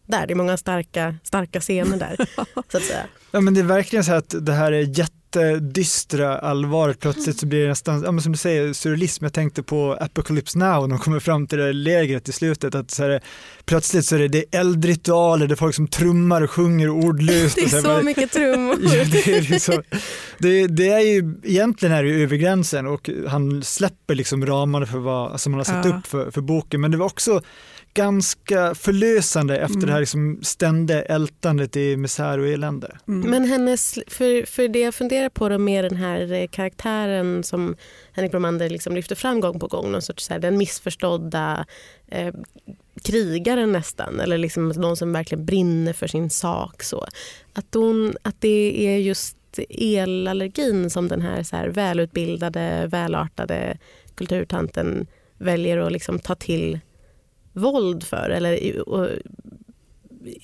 där. 0.06 0.26
Det 0.26 0.32
är 0.32 0.36
många 0.36 0.56
starka, 0.56 1.16
starka 1.22 1.60
scener 1.60 1.98
där. 1.98 2.16
så 2.72 2.76
att 2.76 2.82
säga. 2.82 3.06
Ja 3.30 3.40
men 3.40 3.54
det 3.54 3.60
är 3.60 3.64
verkligen 3.64 4.04
så 4.04 4.10
här 4.10 4.18
att 4.18 4.46
det 4.46 4.52
här 4.52 4.72
är 4.72 4.82
jättedystra 5.36 6.38
allvaret. 6.38 7.00
Plötsligt 7.00 7.38
så 7.40 7.46
blir 7.46 7.62
det 7.62 7.68
nästan, 7.68 8.02
ja, 8.02 8.12
men 8.12 8.22
som 8.22 8.32
du 8.32 8.38
säger, 8.38 8.72
surrealism. 8.72 9.24
Jag 9.24 9.32
tänkte 9.32 9.62
på 9.62 9.98
Apocalypse 10.00 10.58
Now 10.58 10.88
när 10.88 10.96
de 10.96 10.98
kommer 10.98 11.20
fram 11.20 11.46
till 11.46 11.58
det 11.58 11.64
där 11.64 11.72
lägret 11.72 12.28
i 12.28 12.32
slutet. 12.32 12.74
Att 12.74 12.90
så 12.90 13.02
här, 13.02 13.20
plötsligt 13.64 14.04
så 14.04 14.14
är 14.14 14.18
det, 14.18 14.28
det 14.28 14.38
är 14.38 14.60
eldritualer, 14.60 15.46
det 15.46 15.54
är 15.54 15.56
folk 15.56 15.74
som 15.74 15.88
trummar 15.88 16.42
och 16.42 16.50
sjunger 16.50 16.88
ordlöst. 16.88 17.54
Det 17.54 17.62
är 17.62 17.68
så 17.68 17.76
här, 17.76 17.98
så 17.98 18.04
mycket 18.04 18.32
trummor. 18.32 18.76
Ja, 18.82 19.04
det, 19.12 19.26
är 19.26 19.42
liksom, 19.42 19.82
det, 20.38 20.66
det 20.66 20.88
är 20.88 21.00
ju, 21.00 21.34
egentligen 21.44 21.94
är 21.94 22.02
det 22.02 22.08
ju 22.08 22.22
över 22.22 22.36
gränsen 22.36 22.86
och 22.86 23.10
han 23.28 23.62
släpper 23.62 24.14
liksom 24.14 24.46
ramarna 24.46 24.86
för 24.86 24.98
vad 24.98 25.40
som 25.40 25.52
han 25.52 25.58
har 25.60 25.64
satt 25.64 25.84
Ja. 25.86 25.98
upp 25.98 26.06
för, 26.06 26.30
för 26.30 26.40
boken. 26.40 26.80
Men 26.80 26.90
det 26.90 26.96
var 26.96 27.06
också 27.06 27.42
ganska 27.94 28.74
förlösande 28.74 29.56
efter 29.56 29.76
Mm. 29.76 29.86
det 29.86 29.92
här 29.92 30.00
liksom 30.00 30.38
ständiga 30.42 31.02
ältandet 31.02 31.76
i 31.76 31.96
misär 31.96 32.38
och 32.38 32.48
elände. 32.48 32.96
Mm. 33.08 33.30
Men 33.30 33.44
hennes, 33.44 33.98
för, 34.06 34.46
för 34.46 34.68
det 34.68 34.78
jag 34.80 34.94
funderar 34.94 35.28
på 35.28 35.48
då 35.48 35.58
med 35.58 35.84
den 35.84 35.96
här 35.96 36.32
eh, 36.32 36.46
karaktären 36.48 37.42
som 37.44 37.76
Henrik 38.12 38.30
Bromander 38.32 38.70
liksom 38.70 38.94
lyfter 38.94 39.14
fram 39.14 39.40
gång 39.40 39.60
på 39.60 39.66
gång, 39.66 39.92
någon 39.92 40.02
sorts 40.02 40.24
så 40.24 40.32
här, 40.32 40.40
den 40.40 40.58
missförstådda 40.58 41.66
eh, 42.08 42.34
krigaren 43.02 43.72
nästan, 43.72 44.20
eller 44.20 44.38
liksom 44.38 44.68
någon 44.68 44.96
som 44.96 45.12
verkligen 45.12 45.46
brinner 45.46 45.92
för 45.92 46.06
sin 46.06 46.30
sak. 46.30 46.82
Så. 46.82 47.06
Att, 47.52 47.74
hon, 47.74 48.14
att 48.22 48.40
det 48.40 48.86
är 48.86 48.98
just 48.98 49.36
elallergin 49.68 50.90
som 50.90 51.08
den 51.08 51.20
här, 51.20 51.42
så 51.42 51.56
här 51.56 51.68
välutbildade, 51.68 52.86
välartade 52.86 53.78
kulturtanten 54.14 55.06
väljer 55.38 55.78
att 55.78 55.92
liksom 55.92 56.18
ta 56.18 56.34
till 56.34 56.80
våld 57.52 58.04
för. 58.04 58.30
Eller, 58.30 58.52
i- 58.52 58.80
och, 58.86 59.08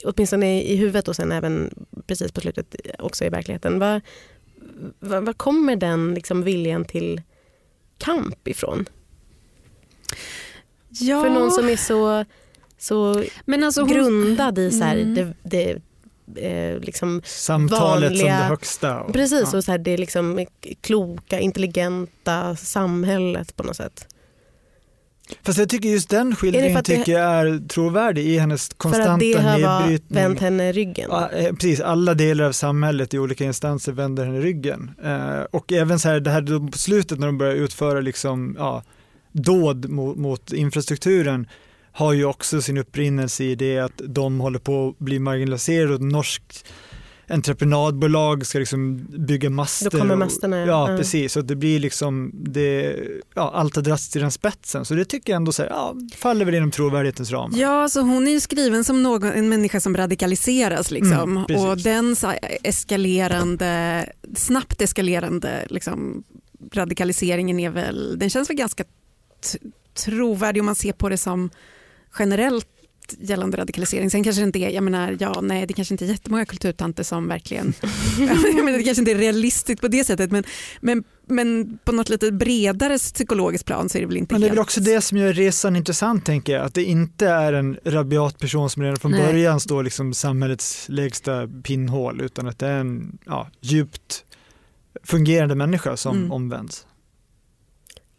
åtminstone 0.05 0.63
i 0.63 0.77
huvudet 0.77 1.09
och 1.09 1.17
sen 1.17 1.33
även 1.33 1.75
precis 2.07 2.33
på 2.33 2.41
slutet 2.41 2.77
också 2.99 3.25
i 3.25 3.29
verkligheten. 3.29 3.79
Var, 3.79 4.01
var, 5.01 5.21
var 5.21 5.33
kommer 5.33 5.77
den 5.77 6.15
liksom 6.15 6.43
viljan 6.43 6.85
till 6.85 7.23
kamp 7.99 8.49
ifrån? 8.49 8.85
ja, 10.89 11.23
För 11.23 11.31
någon 11.31 11.51
som 11.51 11.69
är 11.69 11.77
så, 11.77 12.25
så 12.79 13.25
men 13.45 13.65
alltså 13.65 13.81
hon, 13.81 13.91
grundad 13.91 14.59
i 14.59 14.71
så 14.71 14.85
här, 14.85 14.97
Mm. 14.97 15.15
det, 15.15 15.33
det, 16.25 16.47
eh, 16.49 16.81
liksom, 16.81 17.23
Samtalet 17.25 18.19
som 18.19 18.27
Vanliga- 18.29 18.39
det 18.39 18.45
högsta. 18.45 19.01
och- 19.01 19.13
precis, 19.13 19.49
ja. 19.53 19.59
och 19.59 19.65
så 19.65 19.71
här, 19.71 19.79
det 19.79 19.97
liksom 19.97 20.47
kloka, 20.81 21.41
intelligenta 21.41 22.57
samhället 22.57 23.57
på 23.57 23.63
något 23.63 23.77
sätt. 23.77 24.09
Fast 25.43 25.59
jag 25.59 25.69
tycker 25.69 25.89
just 25.89 26.09
den 26.11 26.33
Är 26.33 26.37
skildringen 26.37 26.77
för 26.77 26.83
det- 26.93 26.97
tycker 26.99 27.13
jag 27.13 27.23
är 27.23 27.69
trovärdig 27.69 28.27
i 28.27 28.39
hennes 28.39 28.69
För 28.69 28.75
konstanta 28.77 29.13
att 29.13 29.21
det 29.21 29.33
har 29.41 29.59
nedbrytning. 29.81 30.23
vänt 30.23 30.41
henne 30.41 30.73
ryggen. 30.73 31.09
Ja, 31.13 31.31
eh, 31.31 31.53
precis, 31.55 31.81
alla 31.81 32.15
delar 32.15 32.45
av 32.45 32.53
samhället 32.53 33.15
i 33.15 33.19
olika 33.19 33.45
instanser 33.45 33.93
vänder 33.93 34.25
henne 34.25 34.41
ryggen. 34.41 34.91
Eh, 35.05 35.41
och 35.51 35.73
även 35.73 35.99
så 35.99 36.09
här, 36.09 36.21
det 36.21 36.31
här 36.31 36.41
då 36.41 36.67
på 36.69 36.79
slutet 36.79 37.19
när 37.19 37.27
de 37.27 37.39
börjar 37.39 37.55
utföra 37.55 38.01
liksom, 38.01 38.57
ja, 38.59 38.83
dåd 39.33 39.89
mot, 39.89 40.17
mot 40.17 40.53
infrastrukturen 40.53 41.47
har 41.93 42.13
ju 42.13 42.25
också 42.25 42.63
sin 42.63 42.79
upprinnelse 42.79 43.45
i 43.45 43.55
det 43.55 43.79
att 43.79 44.01
de 44.05 44.41
håller 44.41 44.59
på 44.59 44.89
att 44.89 44.99
bli 44.99 45.19
marginaliserade 45.19 45.95
och 45.95 46.01
norskt 46.03 46.65
entreprenadbolag 47.29 48.47
ska 48.47 48.59
liksom 48.59 49.07
bygga 49.27 49.51
master. 49.51 49.91
Då 49.91 49.99
kommer 49.99 50.13
och- 50.13 50.19
masterna, 50.19 50.59
ja. 50.59 50.67
Ja, 50.67 50.91
Ja. 50.91 50.97
precis. 50.99 51.33
Så 51.33 51.41
det 51.43 51.57
blir 51.57 51.79
liksom, 51.79 52.31
det, 52.35 52.97
ja, 53.35 53.51
allt 53.55 53.77
har 53.77 53.83
dragits 53.83 54.09
till 54.11 54.21
den 54.21 54.31
spetsen. 54.31 54.85
Så 54.85 54.95
det 54.95 55.05
tycker 55.05 55.33
jag 55.33 55.37
ändå 55.37 55.53
så 55.53 55.63
här, 55.63 55.71
ja, 55.71 55.95
faller 56.17 56.45
väl 56.45 56.55
inom 56.55 56.71
trovärdighetens 56.71 57.31
ramar. 57.31 57.59
Ja, 57.59 57.83
alltså 57.83 58.01
hon 58.01 58.27
är 58.29 58.31
ju 58.33 58.41
skriven 58.41 58.85
som 58.85 59.03
någon, 59.03 59.33
en 59.33 59.49
människa 59.49 59.81
som 59.81 59.97
radikaliseras. 59.97 60.91
Liksom. 60.91 61.37
Mm, 61.47 61.61
och 61.61 61.79
den 61.79 62.17
så 62.17 62.33
eskalerande, 62.63 64.07
snabbt 64.37 64.81
eskalerande 64.83 65.67
liksom, 65.71 66.25
radikaliseringen 66.75 67.61
är 67.61 67.71
väl, 67.71 68.19
den 68.19 68.31
känns 68.31 68.51
väl 68.51 68.57
ganska 68.57 68.85
trovärdig 69.95 70.61
om 70.63 70.67
man 70.67 70.75
ser 70.75 70.93
på 70.93 71.09
det 71.09 71.17
som 71.19 71.51
generellt 72.19 72.69
gällande 73.19 73.57
radikalisering. 73.57 74.11
Sen 74.11 74.25
kanske 74.25 74.43
det 74.43 74.47
inte 74.47 74.59
är, 74.59 74.71
jag 74.71 74.85
menar, 74.85 75.17
ja, 75.21 75.41
nej, 75.41 75.67
det 75.67 75.73
kanske 75.75 75.95
inte 75.95 76.05
är 76.05 76.09
jättemånga 76.09 76.47
kulturtanter 76.47 77.03
som 77.03 77.29
verkligen, 77.29 77.67
menar, 78.19 78.79
det 78.79 78.85
kanske 78.85 79.01
inte 79.01 79.11
är 79.13 79.19
realistiskt 79.19 79.81
på 79.81 79.89
det 79.89 80.05
sättet, 80.05 80.31
men, 80.31 80.45
men, 80.81 81.05
men 81.27 81.79
på 81.85 81.93
något 81.93 82.09
lite 82.09 82.33
bredare 82.33 82.99
psykologiskt 82.99 83.67
plan 83.67 83.89
så 83.89 83.99
är 83.99 84.03
det 84.03 84.07
väl 84.09 84.17
inte 84.17 84.35
Men 84.35 84.41
det 84.41 84.47
är 84.47 84.51
väl 84.51 84.59
också 84.59 84.81
det 84.81 85.01
som 85.01 85.19
gör 85.19 85.33
resan 85.33 85.77
intressant 85.77 86.25
tänker 86.25 86.53
jag, 86.53 86.65
att 86.65 86.75
det 86.75 86.85
inte 86.85 87.29
är 87.29 87.53
en 87.53 87.79
rabiat 87.85 88.39
person 88.39 88.71
som 88.71 88.83
redan 88.83 88.97
från 88.97 89.11
Nej. 89.13 89.27
början 89.27 89.61
står 89.61 89.83
liksom 89.83 90.15
samhällets 90.15 90.87
lägsta 90.89 91.49
pinnhål 91.63 92.21
utan 92.21 92.49
att 92.49 92.59
det 92.59 92.67
är 92.67 92.79
en 92.81 93.19
ja, 93.27 93.49
djupt 93.61 94.25
fungerande 95.05 95.55
människa 95.55 95.97
som 95.97 96.17
Mm. 96.17 96.33
omvänds. 96.33 96.87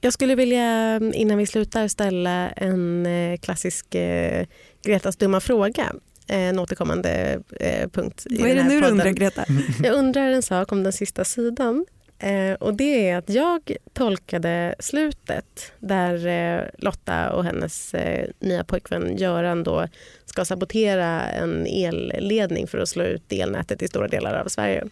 Jag 0.06 0.14
skulle 0.14 0.36
vilja 0.36 1.00
innan 1.14 1.38
vi 1.38 1.46
slutar 1.46 1.88
ställa 1.88 2.50
en 2.50 3.06
eh, 3.06 3.38
klassisk 3.38 3.96
eh, 3.96 4.46
Gretas 4.84 5.18
dumma 5.18 5.40
fråga. 5.40 5.94
Eh, 6.28 6.40
En 6.40 6.60
återkommande 6.60 7.40
eh, 7.60 7.90
punkt 7.90 8.28
i 8.30 8.42
Vad 8.42 8.50
är 8.50 8.56
det 8.56 8.64
nu 8.64 8.82
du 8.82 8.88
undrar 8.88 9.10
Greta? 9.10 9.46
Jag 9.84 9.94
undrar 9.94 10.30
en 10.30 10.42
sak 10.42 10.72
om 10.72 10.84
den 10.84 10.94
sista 10.94 11.24
sidan. 11.24 11.86
Eh, 12.20 12.54
och 12.54 12.74
det 12.74 13.10
är 13.10 13.18
att 13.18 13.30
jag 13.30 13.76
tolkade 13.94 14.76
slutet 14.80 15.74
där 15.80 16.28
eh, 16.28 16.64
Lotta 16.78 17.32
och 17.32 17.44
hennes 17.44 17.94
eh, 17.94 18.30
nya 18.40 18.64
pojkvän 18.64 19.18
Göran 19.18 19.64
då 19.64 19.88
ska 20.26 20.46
sabotera 20.46 21.22
en 21.22 21.66
elledning 21.68 22.68
för 22.68 22.78
att 22.78 22.90
slå 22.90 23.04
ut 23.04 23.34
elnätet 23.34 23.82
i 23.82 23.88
stora 23.88 24.08
delar 24.08 24.34
av 24.34 24.48
Sverige. 24.48 24.84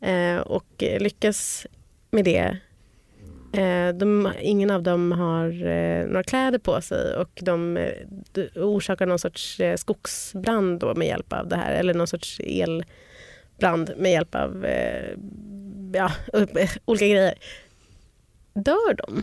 Eh, 0.00 0.36
och 0.36 0.66
lyckas 0.78 1.66
med 2.10 2.24
det. 2.24 2.56
Eh, 3.52 3.88
de, 3.94 4.32
ingen 4.40 4.70
av 4.70 4.82
dem 4.82 5.12
har 5.12 5.66
eh, 5.66 6.06
några 6.06 6.22
kläder 6.22 6.58
på 6.58 6.80
sig 6.80 7.16
och 7.16 7.38
de 7.42 7.76
eh, 7.76 7.90
d- 8.32 8.48
orsakar 8.56 9.06
någon 9.06 9.18
sorts 9.18 9.60
skogsbrand 9.76 10.84
med 10.96 11.08
hjälp 11.08 11.32
av 11.32 11.48
det 11.48 11.56
här 11.56 11.72
eller 11.74 11.94
någon 11.94 12.06
sorts 12.06 12.40
elbrand 12.40 13.90
med 13.96 14.12
hjälp 14.12 14.34
av 14.34 14.66
ja, 15.94 16.12
olika 16.84 17.06
grejer. 17.06 17.34
Dör 18.54 18.94
de? 18.94 19.22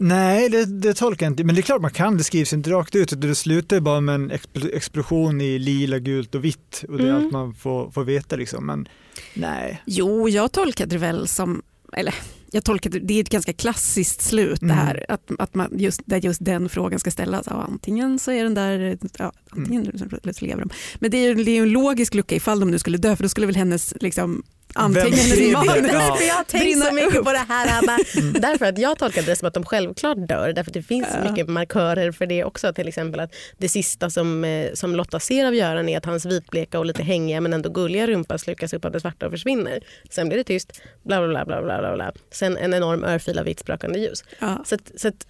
Nej, 0.00 0.48
det, 0.48 0.64
det 0.64 0.94
tolkar 0.94 1.26
jag 1.26 1.30
inte. 1.32 1.44
Men 1.44 1.54
det 1.54 1.60
är 1.60 1.62
klart 1.62 1.82
man 1.82 1.90
kan, 1.90 2.16
det 2.18 2.24
skrivs 2.24 2.52
inte 2.52 2.70
rakt 2.70 2.94
ut. 2.94 3.20
Det 3.20 3.34
slutar 3.34 3.80
bara 3.80 4.00
med 4.00 4.14
en 4.14 4.32
expl- 4.32 4.74
explosion 4.76 5.40
i 5.40 5.58
lila, 5.58 5.98
gult 5.98 6.34
och 6.34 6.44
vitt. 6.44 6.84
Och 6.88 6.98
det 6.98 7.04
är 7.04 7.08
Mm. 7.08 7.24
allt 7.24 7.32
man 7.32 7.54
får, 7.54 7.90
får 7.90 8.04
veta. 8.04 8.36
Liksom. 8.36 8.66
Men 8.66 8.88
nej, 9.34 9.82
Jo, 9.86 10.28
jag 10.28 10.52
tolkade 10.52 10.90
det 10.90 10.98
väl 10.98 11.28
som, 11.28 11.62
eller 11.92 12.14
jag 12.50 12.64
tolkade, 12.64 12.98
det 12.98 13.14
är 13.14 13.20
ett 13.20 13.28
ganska 13.28 13.52
klassiskt 13.52 14.22
slut 14.22 14.62
Mm. 14.62 14.76
det 14.76 14.82
här, 14.82 15.04
att, 15.08 15.30
att 15.38 15.54
man 15.54 15.70
just, 15.78 16.00
där 16.04 16.16
just 16.16 16.44
den 16.44 16.68
frågan 16.68 17.00
ska 17.00 17.10
ställas. 17.10 17.46
Ja, 17.50 17.66
antingen 17.68 18.18
så 18.18 18.30
är 18.30 18.44
den 18.44 18.54
där, 18.54 18.98
ja, 19.18 19.32
antingen 19.50 19.82
eller 19.86 20.32
så 20.32 20.44
lever 20.44 20.62
de. 20.62 20.70
Men 20.98 21.10
det 21.10 21.16
är 21.18 21.28
ju 21.28 21.44
det 21.44 21.50
är 21.50 21.54
ju 21.54 21.62
en 21.62 21.70
logisk 21.70 22.14
lucka 22.14 22.34
ifall 22.34 22.60
de 22.60 22.70
nu 22.70 22.78
skulle 22.78 22.98
dö, 22.98 23.16
för 23.16 23.22
då 23.22 23.28
skulle 23.28 23.46
väl 23.46 23.56
hennes 23.56 23.94
liksom, 24.00 24.42
skrev 24.78 25.04
det? 25.04 25.52
manus 25.52 25.90
Ja. 25.92 26.18
Jag 26.28 26.34
har 26.34 26.44
tänkt 26.44 26.64
brinna 26.64 26.84
så 26.86 26.92
mycket 26.94 27.16
upp. 27.16 27.24
på 27.24 27.32
det 27.32 27.38
här 27.48 27.68
Hanna. 27.68 27.98
Därför 28.40 28.64
att 28.66 28.78
jag 28.78 28.98
tolkade 28.98 29.26
det 29.26 29.36
som 29.36 29.48
att 29.48 29.54
de 29.54 29.64
självklart 29.64 30.16
dör. 30.28 30.52
Därför 30.52 30.70
att 30.70 30.74
det 30.74 30.82
finns 30.82 31.06
Ja. 31.24 31.30
mycket 31.30 31.48
markörer 31.48 32.12
för 32.12 32.26
det 32.26 32.44
också. 32.44 32.72
Till 32.72 32.88
exempel 32.88 33.20
att 33.20 33.34
det 33.58 33.68
sista 33.68 34.10
som, 34.10 34.44
eh, 34.44 34.72
som 34.74 34.96
Lotta 34.96 35.20
ser 35.20 35.46
av 35.46 35.54
Göran 35.54 35.88
är 35.88 35.98
att 35.98 36.04
hans 36.06 36.26
vitbleka 36.26 36.78
och 36.78 36.86
lite 36.86 37.02
hängiga 37.02 37.40
men 37.40 37.52
ändå 37.52 37.70
gulliga 37.70 38.06
rumpa 38.06 38.38
slukas 38.38 38.72
upp 38.72 38.84
av 38.84 38.92
det 38.92 39.00
svarta 39.00 39.26
och 39.26 39.32
försvinner. 39.32 39.80
Sen 40.10 40.28
blir 40.28 40.38
det 40.38 40.44
tyst. 40.44 40.80
Bla 41.02 41.18
bla 41.28 41.28
bla 41.28 41.44
bla 41.44 41.62
bla 41.62 41.78
bla. 41.80 41.94
bla. 41.94 42.12
Sen 42.30 42.56
en 42.56 42.74
enorm 42.74 43.04
örfil 43.04 43.38
av 43.38 43.44
vitt 43.44 43.60
sprakande 43.60 43.98
ljus. 43.98 44.24
Ja. 44.38 44.62
Så, 44.66 44.74
att, 44.74 44.90
så 44.96 45.08
att 45.08 45.26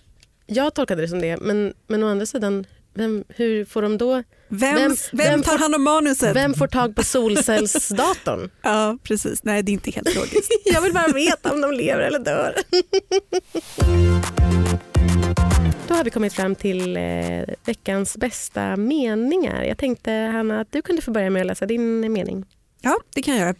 jag 0.46 0.74
tolkade 0.74 1.02
det 1.02 1.08
som 1.08 1.20
det. 1.20 1.36
Men, 1.40 1.74
men 1.86 2.02
å 2.04 2.08
andra 2.08 2.26
sidan, 2.26 2.66
vem, 2.94 3.24
hur 3.28 3.64
får 3.64 3.82
de 3.82 3.98
då... 3.98 4.22
Vem, 4.50 4.74
Vem- 4.76 4.96
vem, 5.12 5.42
tar 5.42 5.52
får- 5.52 5.58
hand 5.58 5.74
om 5.74 5.82
manuset? 5.84 6.36
Vem 6.36 6.54
får 6.54 6.66
tag 6.66 6.96
på 6.96 7.02
solcellsdatorn? 7.04 8.50
Ja, 8.62 8.98
precis. 9.02 9.44
Nej, 9.44 9.62
det 9.62 9.70
är 9.70 9.72
inte 9.72 9.90
helt 9.90 10.14
logiskt. 10.14 10.50
Jag 10.64 10.82
vill 10.82 10.92
bara 10.92 11.08
veta 11.08 11.52
om 11.52 11.60
de 11.60 11.72
lever 11.72 12.02
eller 12.02 12.18
dör. 12.18 12.54
Då 15.88 15.94
har 15.94 16.04
vi 16.04 16.10
kommit 16.10 16.32
fram 16.32 16.54
till 16.54 16.96
eh, 16.96 17.02
veckans 17.64 18.16
bästa 18.16 18.76
meningar. 18.76 19.62
Jag 19.64 19.78
tänkte 19.78 20.10
Hanna 20.12 20.60
att 20.60 20.72
du 20.72 20.82
kunde 20.82 21.02
få 21.02 21.10
börja 21.10 21.30
med 21.30 21.40
att 21.40 21.46
läsa 21.46 21.66
din 21.66 22.12
mening. 22.12 22.44
Ja, 22.80 22.96
det 23.14 23.22
kan 23.22 23.34
jag 23.36 23.40
göra. 23.46 23.54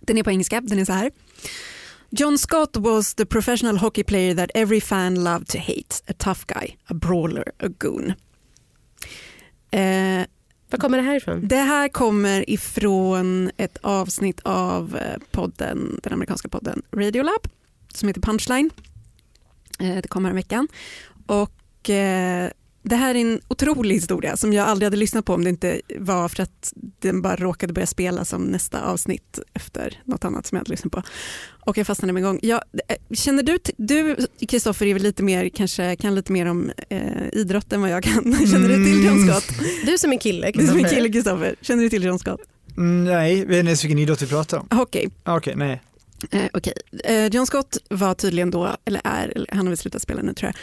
Den 0.00 0.18
är 0.18 0.22
på 0.22 0.30
engelska, 0.30 0.60
den 0.60 0.78
är 0.78 0.84
så 0.84 0.92
här. 0.92 1.10
John 2.10 2.38
Scott 2.38 2.76
was 2.76 3.14
the 3.14 3.26
professional 3.26 3.78
hockey 3.78 4.04
player 4.04 4.34
that 4.34 4.50
every 4.54 4.80
fan 4.80 5.24
loved 5.24 5.48
to 5.48 5.58
hate. 5.58 5.94
A 6.08 6.12
tough 6.18 6.40
guy, 6.46 6.68
a 6.86 6.94
brawler, 6.94 7.44
a 7.58 7.68
goon. 7.78 8.12
Eh, 9.78 10.26
Var 10.70 10.78
kommer 10.78 10.98
det 10.98 11.04
här 11.04 11.16
ifrån? 11.16 11.48
det 11.48 11.56
här 11.56 11.88
kommer 11.88 12.50
ifrån 12.50 13.50
ett 13.56 13.78
avsnitt 13.82 14.40
av 14.44 14.96
eh, 14.96 15.18
podden, 15.30 16.00
den 16.02 16.12
amerikanska 16.12 16.48
podden 16.48 16.82
Radiolab 16.92 17.48
som 17.94 18.08
heter 18.08 18.20
Punchline. 18.20 18.70
Eh, 19.80 19.96
det 20.02 20.08
kommer 20.08 20.28
en 20.30 20.36
veckan. 20.36 20.68
Och 21.26 21.90
eh, 21.90 22.50
det 22.84 22.96
här 22.96 23.14
är 23.14 23.18
en 23.20 23.40
otrolig 23.48 23.94
historia 23.94 24.36
som 24.36 24.52
jag 24.52 24.68
aldrig 24.68 24.86
hade 24.86 24.96
lyssnat 24.96 25.24
på 25.24 25.34
om 25.34 25.44
det 25.44 25.50
inte 25.50 25.80
var 25.98 26.28
för 26.28 26.42
att 26.42 26.72
den 26.98 27.22
bara 27.22 27.36
råkade 27.36 27.72
börja 27.72 27.86
spela 27.86 28.24
som 28.24 28.42
nästa 28.42 28.82
avsnitt 28.82 29.38
efter 29.54 30.02
något 30.04 30.24
annat 30.24 30.46
som 30.46 30.56
jag 30.56 30.60
hade 30.60 30.70
lyssnat 30.70 30.92
på. 30.92 31.02
Och 31.66 31.78
jag 31.78 31.86
fastnade 31.86 32.12
med 32.12 32.20
en 32.20 32.24
gång. 32.24 32.38
Jag, 32.42 32.60
eh, 32.88 32.96
känner 33.16 33.42
du, 33.42 33.58
du 33.76 34.16
Kristoffer 34.48 34.86
är 34.86 34.94
väl 34.94 35.02
lite 35.02 35.22
mer, 35.22 35.48
kanske 35.48 35.96
kan 35.96 36.14
lite 36.14 36.32
mer 36.32 36.46
om 36.46 36.70
eh, 36.88 37.28
idrott 37.32 37.72
än 37.72 37.80
vad 37.80 37.90
jag 37.90 38.02
kan. 38.02 38.46
Känner 38.50 38.68
du 38.68 38.84
till 38.84 39.04
John 39.04 39.28
Scott? 39.28 39.58
Du 39.86 39.98
som 39.98 40.12
är 40.12 40.18
kille, 40.18 40.50
Du 40.54 40.66
som 40.66 40.78
är 40.78 40.88
kille 40.88 41.12
Kristoffer, 41.12 41.56
känner 41.60 41.82
du 41.82 41.90
till 41.90 42.04
John 42.04 42.18
Scott? 42.18 42.40
Mm, 42.76 43.04
nej, 43.04 43.36
vet 43.36 43.42
inte 43.44 43.56
ens 43.56 43.84
vilken 43.84 43.98
idrott 43.98 44.22
vi 44.22 44.26
pratar 44.26 44.58
om. 44.58 44.78
Hockey. 44.78 45.08
Okej, 45.24 45.56
nej. 45.56 45.82
Eh, 46.30 46.44
okej. 46.52 46.72
eh, 47.04 47.26
John 47.26 47.46
Scott 47.46 47.78
var 47.90 48.14
tydligen 48.14 48.50
då, 48.50 48.76
eller 48.84 49.00
är, 49.04 49.32
eller 49.36 49.46
han 49.50 49.58
har 49.66 49.68
väl 49.68 49.76
slutat 49.76 50.02
spela 50.02 50.22
nu 50.22 50.34
tror 50.34 50.48
jag, 50.48 50.56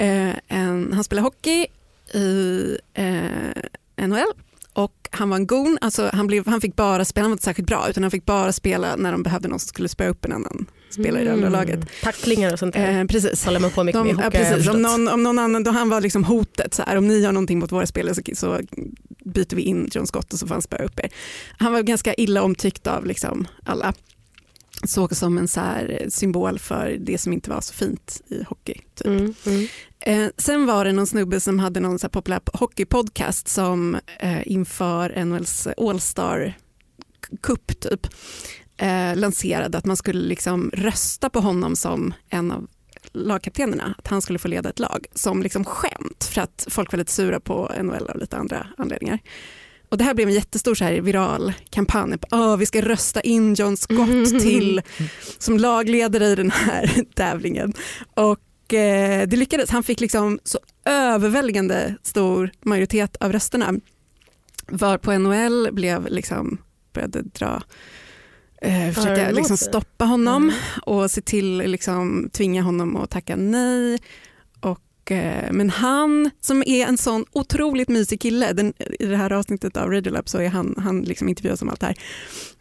Eh, 0.00 0.34
en, 0.48 0.92
han 0.92 1.04
spelade 1.04 1.26
hockey 1.26 1.66
i 2.14 2.78
eh, 2.94 4.06
NHL 4.06 4.32
och 4.72 5.08
han 5.10 5.30
var 5.30 5.36
en 5.36 5.46
gon, 5.46 5.78
alltså 5.80 6.10
han, 6.12 6.26
blev, 6.26 6.46
han 6.46 6.60
fick 6.60 6.76
bara 6.76 7.04
spela, 7.04 7.24
han 7.24 7.30
var 7.30 7.34
inte 7.34 7.44
särskilt 7.44 7.68
bra 7.68 7.86
utan 7.90 8.02
han 8.02 8.10
fick 8.10 8.24
bara 8.24 8.52
spela 8.52 8.96
när 8.96 9.12
de 9.12 9.22
behövde 9.22 9.48
någon 9.48 9.58
som 9.58 9.68
skulle 9.68 9.88
spöa 9.88 10.08
upp 10.08 10.24
en 10.24 10.32
annan 10.32 10.66
spelare 10.90 11.22
i 11.22 11.24
det 11.24 11.32
andra 11.32 11.48
laget. 11.48 11.80
Tacklingar 12.02 12.52
och 12.52 12.58
sånt 12.58 12.74
där. 12.74 13.00
Eh, 13.00 13.06
precis. 13.06 13.44
håller 13.44 13.60
man 13.60 13.70
på 13.70 13.84
mycket 13.84 14.00
De, 14.00 14.06
med 14.06 14.16
ja, 14.16 14.24
hockey, 14.24 14.38
har 14.38 14.44
jag 14.44 14.52
precis. 14.52 14.74
Om, 14.74 14.82
någon, 14.82 15.08
om 15.08 15.22
någon 15.22 15.38
annan, 15.38 15.64
då 15.64 15.70
han 15.70 15.88
var 15.88 16.00
liksom 16.00 16.24
hotet, 16.24 16.74
så 16.74 16.82
här, 16.82 16.96
om 16.96 17.08
ni 17.08 17.18
gör 17.18 17.32
någonting 17.32 17.58
mot 17.58 17.72
våra 17.72 17.86
spelare 17.86 18.14
så, 18.14 18.22
så 18.34 18.60
byter 19.24 19.56
vi 19.56 19.62
in 19.62 19.88
John 19.92 20.06
Scott 20.06 20.32
och 20.32 20.38
så 20.38 20.46
får 20.46 20.54
han 20.54 20.62
spöa 20.62 20.84
upp 20.84 21.00
er. 21.00 21.10
Han 21.58 21.72
var 21.72 21.82
ganska 21.82 22.14
illa 22.14 22.42
omtyckt 22.42 22.86
av 22.86 23.06
liksom 23.06 23.46
alla. 23.64 23.94
Såg 24.82 25.16
som 25.16 25.38
en 25.38 25.48
så 25.48 25.60
här 25.60 26.06
symbol 26.08 26.58
för 26.58 26.96
det 27.00 27.18
som 27.18 27.32
inte 27.32 27.50
var 27.50 27.60
så 27.60 27.74
fint 27.74 28.22
i 28.26 28.42
hockey. 28.42 28.80
Typ. 28.94 29.06
Mm, 29.06 29.34
mm. 29.46 29.66
Eh, 30.00 30.30
sen 30.36 30.66
var 30.66 30.84
det 30.84 30.92
någon 30.92 31.06
snubbe 31.06 31.40
som 31.40 31.58
hade 31.58 31.80
någon 31.80 31.98
så 31.98 32.06
här 32.06 32.10
populär 32.10 32.40
hockeypodcast 32.52 33.48
som 33.48 33.98
eh, 34.18 34.52
inför 34.52 35.24
NHLs 35.24 35.68
All-Star 35.76 36.54
Cup 37.42 37.80
typ, 37.80 38.06
eh, 38.76 39.16
lanserade 39.16 39.78
att 39.78 39.84
man 39.84 39.96
skulle 39.96 40.28
liksom 40.28 40.70
rösta 40.74 41.30
på 41.30 41.40
honom 41.40 41.76
som 41.76 42.14
en 42.28 42.50
av 42.50 42.66
lagkaptenerna, 43.12 43.94
att 43.98 44.06
han 44.06 44.22
skulle 44.22 44.38
få 44.38 44.48
leda 44.48 44.68
ett 44.68 44.78
lag 44.78 45.06
som 45.14 45.42
liksom 45.42 45.64
skämt 45.64 46.24
för 46.24 46.40
att 46.40 46.66
folk 46.70 46.92
var 46.92 46.98
lite 46.98 47.12
sura 47.12 47.40
på 47.40 47.72
NHL 47.82 48.10
av 48.10 48.18
lite 48.18 48.36
andra 48.36 48.66
anledningar. 48.78 49.18
Och 49.94 49.98
det 49.98 50.04
här 50.04 50.14
blev 50.14 50.28
en 50.28 50.34
jättestor 50.34 50.74
så 50.74 50.84
här 50.84 51.00
viral 51.00 51.52
kampanj. 51.70 52.18
På, 52.18 52.26
"Åh, 52.30 52.56
vi 52.56 52.66
ska 52.66 52.80
rösta 52.80 53.20
in 53.20 53.54
John 53.54 53.76
Scott 53.76 54.40
till 54.40 54.82
som 55.38 55.58
lagledare 55.58 56.26
i 56.26 56.34
den 56.34 56.50
här 56.50 57.04
tävlingen. 57.14 57.72
Och 58.14 58.74
eh, 58.74 59.28
det 59.28 59.36
lyckades. 59.36 59.70
Han 59.70 59.82
fick 59.82 60.00
liksom 60.00 60.38
så 60.44 60.58
överväldigande 60.84 61.94
stor 62.02 62.50
majoritet 62.62 63.16
av 63.20 63.32
rösterna. 63.32 63.74
Var 64.66 64.98
på 64.98 65.12
NHL 65.18 65.68
blev 65.72 66.06
liksom, 66.08 66.58
började 66.92 67.22
dra 67.22 67.62
eh, 68.62 68.90
försöka 68.92 69.30
liksom 69.30 69.56
stoppa 69.56 70.04
honom 70.04 70.42
Mm. 70.42 70.54
och 70.82 71.10
se 71.10 71.20
till 71.20 71.56
liksom 71.58 72.30
tvinga 72.32 72.62
honom 72.62 72.96
att 72.96 73.10
tacka 73.10 73.36
nej. 73.36 73.98
Eh, 75.12 75.52
men 75.52 75.70
han 75.70 76.30
som 76.40 76.62
är 76.66 76.86
en 76.86 76.98
sån 76.98 77.24
otroligt 77.32 77.88
mysig 77.88 78.20
kille, 78.20 78.52
den, 78.52 78.72
i 79.00 79.06
det 79.06 79.16
här 79.16 79.32
avsnittet 79.32 79.76
av 79.76 79.90
Radiolab 79.90 80.28
så 80.28 80.38
är 80.38 80.48
han, 80.48 80.74
han 80.78 81.02
liksom 81.02 81.28
intervjuas 81.28 81.62
om 81.62 81.68
allt 81.68 81.80
det 81.80 81.86
här. 81.86 81.96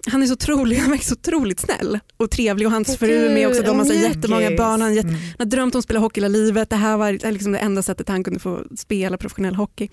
Han 0.08 0.23
är 0.23 0.27
så 0.27 0.34
otrolig, 0.34 0.75
han 0.77 0.89
verkar 0.89 1.03
så 1.03 1.13
otroligt 1.13 1.60
snäll 1.60 1.99
och 2.17 2.32
trevlig 2.32 2.67
och 2.67 2.71
hans 2.73 2.89
Åh, 2.89 2.95
fru 2.95 3.25
är 3.25 3.34
med 3.34 3.47
också. 3.47 3.62
De 3.62 3.79
har 3.79 3.86
så 3.86 3.93
jättemånga 3.93 4.51
barn, 4.58 4.69
han, 4.69 4.82
har 4.82 4.89
jätte, 4.89 5.08
Mm. 5.08 5.19
han 5.21 5.36
har 5.38 5.45
drömt 5.45 5.75
om 5.75 5.79
att 5.79 5.86
spela 5.86 5.99
hockey 5.99 6.21
hela 6.21 6.27
livet. 6.27 6.69
Det 6.69 6.75
här 6.75 6.97
var 6.97 7.32
liksom 7.32 7.51
det 7.51 7.58
enda 7.60 7.82
sättet 7.82 8.10
han 8.10 8.23
kunde 8.23 8.39
få 8.39 8.63
spela 8.77 9.17
professionell 9.17 9.56
hockey. 9.56 9.89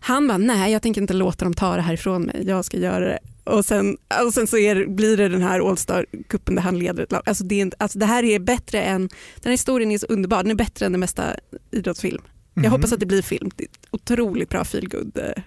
Han 0.00 0.28
bara, 0.28 0.38
nej 0.38 0.72
jag 0.72 0.82
tänker 0.82 1.00
inte 1.00 1.14
låta 1.14 1.44
dem 1.44 1.54
ta 1.54 1.76
det 1.76 1.82
här 1.82 1.94
ifrån 1.94 2.22
mig, 2.22 2.42
jag 2.46 2.64
ska 2.64 2.76
göra 2.76 3.08
det. 3.08 3.18
Och 3.50 3.64
sen, 3.64 3.96
och 4.26 4.34
sen 4.34 4.46
så 4.46 4.58
är, 4.58 4.86
blir 4.86 5.16
det 5.16 5.28
den 5.28 5.42
här 5.42 5.60
All-Star-cupen 5.70 6.54
där 6.54 6.62
han 6.62 6.78
leder 6.78 7.02
ett 7.02 7.12
lag. 7.12 7.22
Alltså 7.26 7.44
det, 7.44 7.54
är, 7.54 7.60
inte- 7.60 7.76
alltså 7.80 7.98
det 7.98 8.06
här 8.06 8.22
är 8.22 8.38
bättre 8.38 8.82
än, 8.82 9.00
den 9.00 9.44
här 9.44 9.50
historien 9.50 9.90
är 9.90 9.98
så 9.98 10.06
underbar, 10.06 10.42
den 10.42 10.50
är 10.50 10.54
bättre 10.54 10.86
än 10.86 10.92
den 10.92 11.00
mesta 11.00 11.24
idrottsfilm. 11.70 12.22
Jag 12.54 12.62
Mhm. 12.62 12.72
hoppas 12.72 12.92
att 12.92 13.00
det 13.00 13.06
blir 13.06 13.22
film, 13.22 13.50
det 13.56 13.64
är 13.64 13.68
otroligt 13.90 14.48
bra 14.48 14.64
feelgood. 14.64 15.18
eh, 15.18 15.42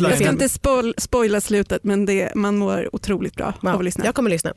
Jag 0.00 0.16
ska 0.18 0.30
inte 0.30 0.48
spoil, 0.48 0.94
spoila 0.98 1.40
slutet 1.40 1.84
men 1.84 2.06
det, 2.06 2.34
man 2.34 2.56
mår 2.58 2.94
otroligt 2.94 3.34
bra 3.36 3.46
av 3.46 3.68
att 3.68 3.74
Wow. 3.74 3.82
lyssna. 3.82 4.04
Jag 4.04 4.14
kommer 4.14 4.30
lyssna. 4.30 4.52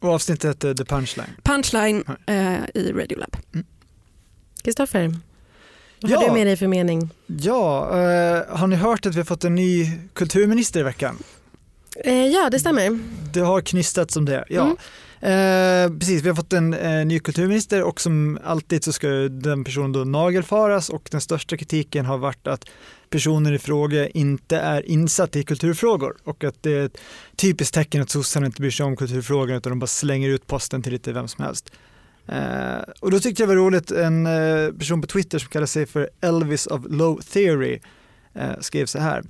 Och 0.00 0.08
avsnittet 0.08 0.44
hette 0.44 0.74
The 0.74 0.84
punchline. 0.84 1.28
Punchline 1.42 2.04
eh, 2.26 2.54
i 2.74 2.92
Radiolab. 2.92 3.36
Kristoffer, 4.62 5.14
vad 6.00 6.10
Ja. 6.10 6.18
har 6.18 6.26
du 6.26 6.32
med 6.32 6.46
dig 6.46 6.56
för 6.56 6.66
mening? 6.66 7.10
Ja, 7.26 7.88
eh, 7.90 8.56
har 8.58 8.66
ni 8.66 8.76
hört 8.76 9.06
att 9.06 9.14
vi 9.14 9.18
har 9.18 9.24
fått 9.24 9.44
en 9.44 9.54
ny 9.54 9.90
kulturminister 10.12 10.80
i 10.80 10.82
veckan? 10.82 11.18
Eh, 12.04 12.26
ja, 12.26 12.48
det 12.50 12.58
stämmer. 12.58 12.98
Det 13.32 13.40
har 13.40 13.60
knystats 13.60 14.16
om 14.16 14.24
det, 14.24 14.44
ja. 14.48 14.76
Eh, 15.20 15.90
precis, 15.98 16.22
vi 16.22 16.28
har 16.28 16.36
fått 16.36 16.52
en 16.52 16.74
eh, 16.74 17.06
ny 17.06 17.18
kulturminister 17.20 17.82
och 17.82 18.00
som 18.00 18.38
alltid 18.44 18.84
så 18.84 18.92
ska 18.92 19.08
den 19.28 19.64
personen 19.64 19.92
då 19.92 20.04
nagelfaras 20.04 20.88
och 20.88 21.08
den 21.10 21.20
största 21.20 21.56
kritiken 21.56 22.06
har 22.06 22.18
varit 22.18 22.46
att 22.46 22.64
personen 23.10 23.54
i 23.54 23.58
fråga 23.58 24.08
inte 24.08 24.56
är 24.58 24.86
insatt 24.88 25.36
i 25.36 25.42
kulturfrågor 25.42 26.16
och 26.24 26.44
att 26.44 26.62
det 26.62 26.72
är 26.72 26.86
ett 26.86 26.98
typiskt 27.36 27.74
tecken 27.74 28.02
att 28.02 28.10
sossarna 28.10 28.46
inte 28.46 28.60
bryr 28.60 28.70
sig 28.70 28.86
om 28.86 28.96
kulturfrågor 28.96 29.56
utan 29.56 29.70
de 29.70 29.78
bara 29.78 29.86
slänger 29.86 30.28
ut 30.28 30.46
posten 30.46 30.82
till 30.82 30.92
lite 30.92 31.12
vem 31.12 31.28
som 31.28 31.44
helst. 31.44 31.70
Eh, 32.28 32.78
och 33.00 33.10
då 33.10 33.20
tyckte 33.20 33.42
jag 33.42 33.48
det 33.48 33.54
var 33.54 33.62
roligt, 33.62 33.90
en 33.90 34.26
eh, 34.26 34.72
person 34.72 35.00
på 35.00 35.06
Twitter 35.06 35.38
som 35.38 35.48
kallar 35.48 35.66
sig 35.66 35.86
för 35.86 36.10
Elvis 36.20 36.66
of 36.66 36.82
Low 36.88 37.20
Theory 37.20 37.80
eh, 38.34 38.50
skrev 38.60 38.86
så 38.86 38.98
här. 38.98 39.22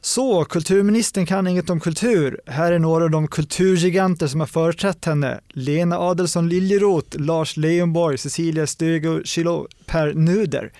Så, 0.00 0.44
kulturministern 0.44 1.26
kan 1.26 1.46
inget 1.46 1.70
om 1.70 1.80
kultur. 1.80 2.40
Här 2.46 2.72
är 2.72 2.78
några 2.78 3.04
av 3.04 3.10
de 3.10 3.28
kulturgiganter 3.28 4.26
som 4.26 4.40
har 4.40 4.46
företrätt 4.46 5.04
henne. 5.04 5.40
Lena 5.48 5.98
Adelsohn 5.98 6.48
Liljeroth, 6.48 7.20
Lars 7.20 7.56
Leijonborg, 7.56 8.18
Cecilia 8.18 8.66
Stöger, 8.66 9.22
Kilo, 9.24 9.68
Per 9.86 10.14
Nuder. 10.14 10.72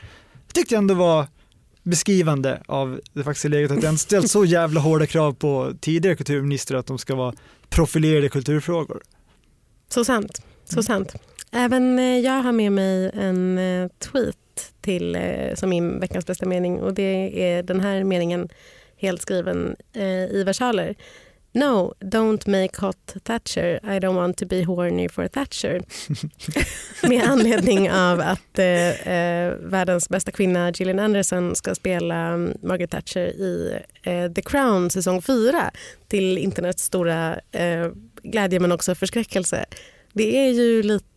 Jag 0.46 0.54
tyckte 0.54 0.74
jag 0.74 0.78
ändå 0.78 0.94
var 0.94 1.26
beskrivande 1.82 2.62
av 2.66 3.00
det 3.12 3.24
faktiska 3.24 3.48
läget 3.48 3.70
att 3.70 3.80
den 3.80 3.98
ställt 3.98 4.30
så 4.30 4.44
jävla 4.44 4.80
hårda 4.80 5.06
krav 5.06 5.32
på 5.32 5.72
tidigare 5.80 6.16
kulturministrar 6.16 6.78
att 6.78 6.86
de 6.86 6.98
ska 6.98 7.14
vara 7.14 7.34
profilerade 7.68 8.26
i 8.26 8.30
kulturfrågor. 8.30 9.02
Så 9.88 10.04
sant. 10.04 10.42
Så 10.64 10.82
sant. 10.82 11.14
Även 11.52 11.98
eh, 11.98 12.18
jag 12.18 12.42
har 12.42 12.52
med 12.52 12.72
mig 12.72 13.10
en 13.14 13.58
eh, 13.58 13.88
tweet 13.98 14.72
till, 14.80 15.16
eh, 15.16 15.54
som 15.54 15.70
min 15.70 16.00
veckans 16.00 16.26
bästa 16.26 16.46
mening 16.46 16.80
och 16.80 16.94
det 16.94 17.42
är 17.42 17.62
den 17.62 17.80
här 17.80 18.04
meningen 18.04 18.48
helt 18.96 19.22
skriven 19.22 19.76
eh, 19.92 20.24
i 20.24 20.42
versaler. 20.46 20.96
No, 21.56 21.94
don't 22.00 22.46
make 22.48 22.80
hot 22.80 23.14
Thatcher. 23.24 23.80
I 23.82 23.98
don't 23.98 24.14
want 24.14 24.36
to 24.38 24.46
be 24.46 24.64
horny 24.64 25.08
for 25.08 25.28
Thatcher. 25.28 25.80
Med 27.08 27.24
anledning 27.24 27.90
av 27.90 28.20
att 28.20 28.58
eh, 28.58 29.08
eh, 29.08 29.54
världens 29.54 30.08
bästa 30.08 30.30
kvinna 30.30 30.70
Gillian 30.70 30.98
Anderson 30.98 31.56
ska 31.56 31.74
spela 31.74 32.14
mm, 32.14 32.58
Margaret 32.62 32.90
Thatcher 32.90 33.26
i 33.26 33.78
eh, 34.02 34.32
The 34.32 34.42
Crown 34.42 34.90
säsong 34.90 35.22
4 35.22 35.70
till 36.08 36.38
internets 36.38 36.82
stora 36.82 37.40
eh, 37.52 37.90
glädje 38.22 38.60
men 38.60 38.72
också 38.72 38.94
förskräckelse. 38.94 39.64
Det 40.12 40.38
är 40.38 40.52
ju 40.52 40.82
lite... 40.82 41.15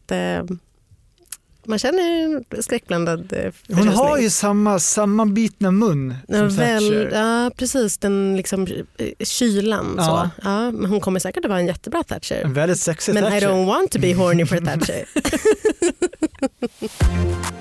Man 1.65 1.79
känner 1.79 2.61
skräckblandad 2.61 3.33
eh, 3.33 3.43
Hon 3.43 3.51
förtjusning. 3.77 3.93
har 3.95 4.17
ju 4.17 4.29
samma 4.29 4.79
sammanbitna 4.79 5.71
mun 5.71 6.15
som 6.27 6.35
Ja, 6.35 6.43
väl, 6.43 7.09
ja, 7.11 7.51
precis. 7.57 7.97
Den 7.97 8.37
liksom, 8.37 8.67
eh, 8.97 9.25
kylan. 9.25 9.93
Ja. 9.97 10.03
Så. 10.05 10.29
Ja, 10.49 10.71
men 10.71 10.85
hon 10.85 10.99
kommer 10.99 11.19
säkert 11.19 11.45
att 11.45 11.49
vara 11.49 11.59
en 11.59 11.67
jättebra 11.67 12.03
Thatcher. 12.03 12.41
En 12.45 12.53
väldigt 12.53 12.79
sexig 12.79 13.13
Men 13.13 13.23
I 13.23 13.29
Thatcher. 13.29 13.47
don't 13.47 13.65
want 13.65 13.91
to 13.91 13.99
be 13.99 14.13
horny 14.13 14.45
for 14.45 14.57
Thatcher. 14.65 15.05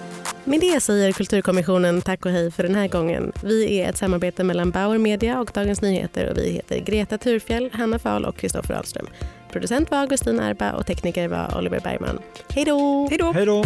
Med 0.48 0.60
det 0.60 0.80
säger 0.80 1.12
Kulturkommissionen 1.12 2.02
tack 2.02 2.26
och 2.26 2.32
hej 2.32 2.50
för 2.50 2.62
den 2.62 2.74
här 2.74 2.88
gången. 2.88 3.32
Vi 3.42 3.80
är 3.80 3.88
ett 3.88 3.96
samarbete 3.96 4.44
mellan 4.44 4.70
Bauer 4.70 4.98
Media 4.98 5.40
och 5.40 5.50
Dagens 5.54 5.82
Nyheter 5.82 6.30
och 6.30 6.38
vi 6.38 6.50
heter 6.50 6.78
Greta 6.78 7.18
Thurfjell, 7.18 7.70
Hanna 7.72 7.98
Fahl 7.98 8.24
och 8.24 8.36
Kristoffer 8.36 8.74
Ahlström. 8.74 9.06
Producent 9.52 9.90
var 9.90 9.98
Augustin 9.98 10.40
Erba 10.40 10.72
och 10.72 10.86
tekniker 10.86 11.28
var 11.28 11.58
Oliver 11.58 11.80
Bergman. 11.80 12.18
Hej 12.48 12.64
då! 12.64 13.06
Hej 13.10 13.18
då! 13.18 13.32
Hej 13.32 13.46
då! 13.46 13.64